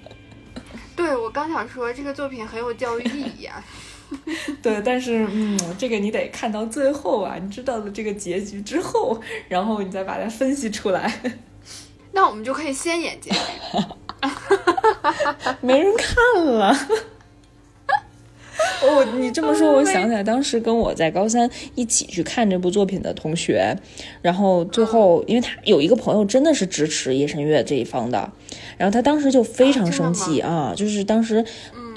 [0.98, 3.64] 对我刚想说，这个作品很有教育意义啊。
[4.62, 11.22] 对，但是嗯，这个你得看到最后啊，你知道了这个结局之后，然后你再把它分析出来。
[12.12, 13.38] 那我们就可以先演结局。
[15.62, 16.76] 没人看了。
[18.82, 23.76] 哦，你这么说，我想起来当时跟我在高三一起去看这部作品的同学，
[24.22, 28.32] 然后最后，因为他有一个朋友真的是支持夜神月这一方的，
[28.78, 31.46] 然后他当时就非常生气啊，就是当时。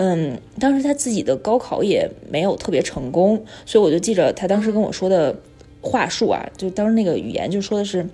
[0.03, 5.39] 嗯，当时他自己的高考也没有特别成功，所以我就记着他当时跟我说的
[5.83, 8.09] 话术啊，就当时那个语言就说的是：“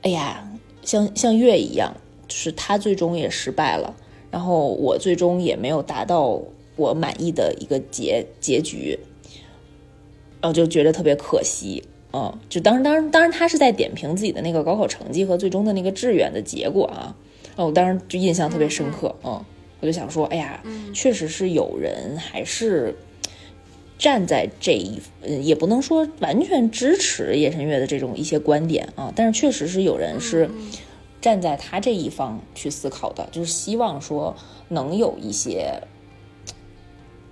[0.00, 0.48] 哎呀，
[0.80, 1.94] 像像月一样，
[2.34, 3.94] 就是他最终也失败了，
[4.28, 6.42] 然后我最终也没有达到
[6.74, 8.98] 我满意的一个结结局，
[10.40, 11.84] 然后就觉得特别可惜。
[12.12, 17.14] 嗯，就当时当时当然他是在点评自己的那个高考成绩和最终的那个志愿的结果啊，
[17.54, 19.40] 哦，我当时就印象特别深刻，嗯。”
[19.80, 20.62] 我就想说，哎呀，
[20.94, 22.96] 确实是有人还是
[23.98, 30.48] 站在这一，嗯，也不能说完全支持叶神月的这种一些观点啊，但是确实是有人是
[31.24, 34.36] 站在他这一方去思考的，就是希望说
[34.68, 35.80] 能有一些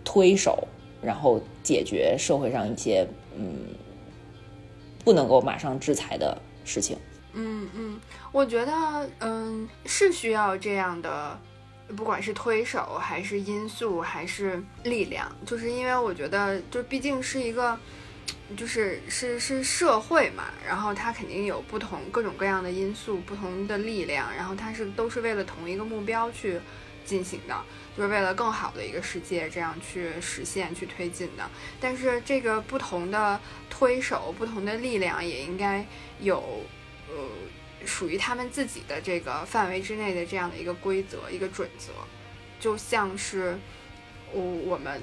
[0.02, 0.66] 推手，
[1.02, 3.66] 然后解决社会上一些嗯
[5.04, 6.96] 不能够马上制裁的事情。
[7.34, 8.00] 嗯嗯，
[8.32, 8.72] 我觉得
[9.18, 11.38] 嗯是需要这样的。
[11.94, 17.78] 不管是推手还是因素还是力量，就是因为我觉得，就毕竟是一个，
[18.56, 26.60] 就是是是社会嘛，然后它肯定有不同各种各样的因素、不同的力量，然后它是都是为了同一个目标去
[27.04, 27.64] 进行的，
[27.96, 31.50] 就是为了更好的一个世界这样去实现、去推进的。
[31.80, 35.86] 但是这个不同的推手、不同的力量也应该
[36.20, 36.64] 有，
[37.08, 37.14] 呃。
[37.84, 41.90] 属于他们自己的这个范围之内的这样的一个规则、一个准则，
[42.60, 43.58] 就像是
[44.30, 45.02] 我我们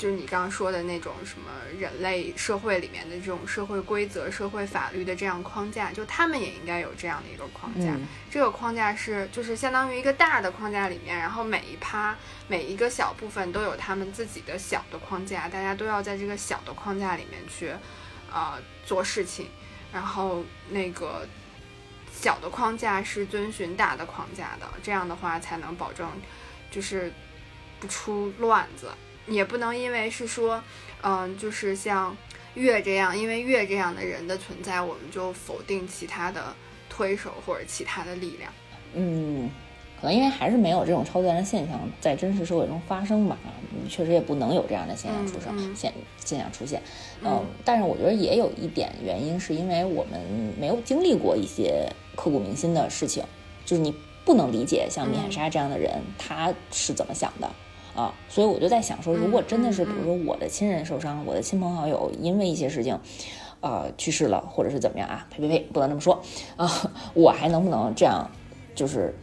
[0.00, 7.94] 就是你刚刚说的那种什么人类社会里面的这种社会规则、社会法律的这样框架，就他们也应该有这样的一个框架。
[8.30, 12.16] 这个框架是就是相当于一个大的框架里面，然后每一趴、
[12.48, 17.70] 每一个小部分都有他们自己的小的框架，大家都要在这个小的框架里面去
[18.32, 18.54] 呃
[18.86, 19.48] 做事情，
[19.92, 21.28] 然后那个。
[22.12, 26.06] 小的框架是遵循大的框架的，这样的话才能保证，
[26.70, 27.10] 就是
[27.78, 28.88] 不出乱子，
[29.30, 30.62] 也不能因为是说，
[31.02, 32.14] 嗯，就是像
[32.54, 36.54] 月这样，因为月这样的人的存在，我们就否定其他的
[36.88, 38.52] 推手或者其他的力量。
[38.92, 39.48] 嗯，
[40.00, 43.38] 可能因为还是没有这种超自然现象在真实社会中发生吧，
[43.88, 46.82] 确实也不能有这样的现象出生现现象出现。
[47.22, 50.20] 嗯，但是我觉得也有一点原因，是因为我们
[50.58, 53.22] 没有经历过一些刻骨铭心的事情，
[53.64, 57.48] 就是你不能理解像米海莎这样的人他是怎么想的
[57.94, 58.12] 啊。
[58.28, 62.98] 所以我就在想说，如果真的是比如说我的亲人受伤，我的亲朋好友因为一些事情，
[63.60, 65.26] 呃，去世了，或者是怎么样啊？
[65.30, 66.20] 呸呸呸，不能这么说
[66.56, 66.70] 啊！
[67.14, 68.30] 我还能不能这样？
[68.74, 69.14] 就是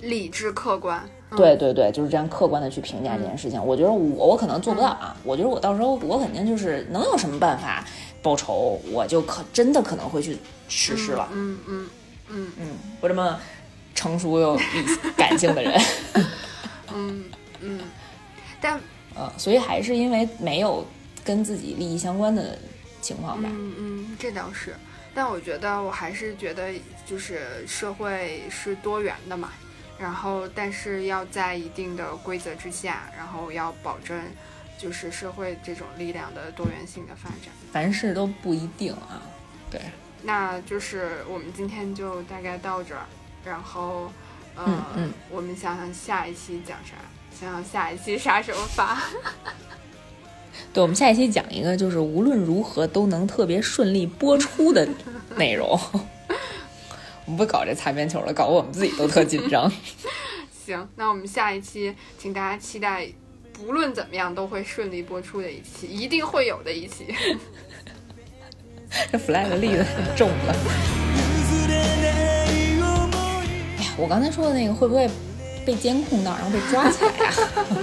[0.00, 1.00] 理智客观，
[1.36, 3.64] 对对对，就是这样客观的去评价这件事情。
[3.64, 5.16] 我觉得我我可能做不到啊。
[5.22, 7.84] 我觉得我到时候我肯定就是能有什么办法
[8.22, 10.36] 报仇，我就可真的可能会去
[10.68, 11.28] 实施了。
[11.32, 11.90] 嗯嗯
[12.30, 12.66] 嗯嗯，
[13.00, 13.38] 我这么
[13.94, 14.58] 成熟又
[15.16, 15.80] 感性的人，
[16.92, 17.24] 嗯
[17.62, 17.80] 嗯，
[18.60, 18.80] 但
[19.14, 20.86] 呃，所以还是因为没有
[21.24, 22.58] 跟自己利益相关的
[23.00, 23.48] 情况吧。
[23.52, 24.74] 嗯嗯，这倒是。
[25.14, 26.72] 但我觉得，我还是觉得，
[27.04, 29.52] 就是社会是多元的嘛，
[29.98, 34.18] 然后但是要在一定的规则之下，然后要保证，
[34.78, 37.52] 就是社会这种力量的多元性的发展。
[37.70, 39.20] 凡事都不一定啊，
[39.70, 39.80] 对。
[40.22, 43.04] 那就是我们今天就大概到这儿，
[43.44, 44.10] 然后，
[44.56, 44.64] 呃，
[45.28, 46.94] 我们想想下一期讲啥？
[47.38, 49.02] 想想下一期啥时候发？
[50.72, 54.88] 对，我们下一期讲一个，就是无论如何都能特别顺利播出的
[55.36, 55.68] 内容。
[57.26, 59.70] 我们不搞这擦边球了，搞得我们自己都特紧张。
[60.64, 63.06] 行，那我们下一期，请大家期待，
[63.52, 67.14] 不论怎么样都会顺利播出的一期，一定会有的一期。
[69.10, 70.54] 这 flag 立的很重了。
[73.78, 75.10] 哎呀，我刚才说的那个会不会？
[75.64, 77.32] 被监控到，然后被抓起来呀！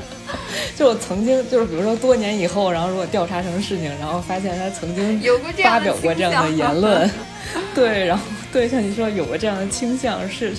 [0.76, 5.22] 就我曾经，就是比如说多年以后，然后如果调查什么事情，然后发现他曾经
[5.64, 7.10] 发表过这样的言论，
[7.76, 10.54] 对，然后对，像你说有过这样的倾向，是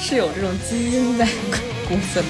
[0.00, 1.26] 是有这种基因在
[1.88, 2.26] 骨子里。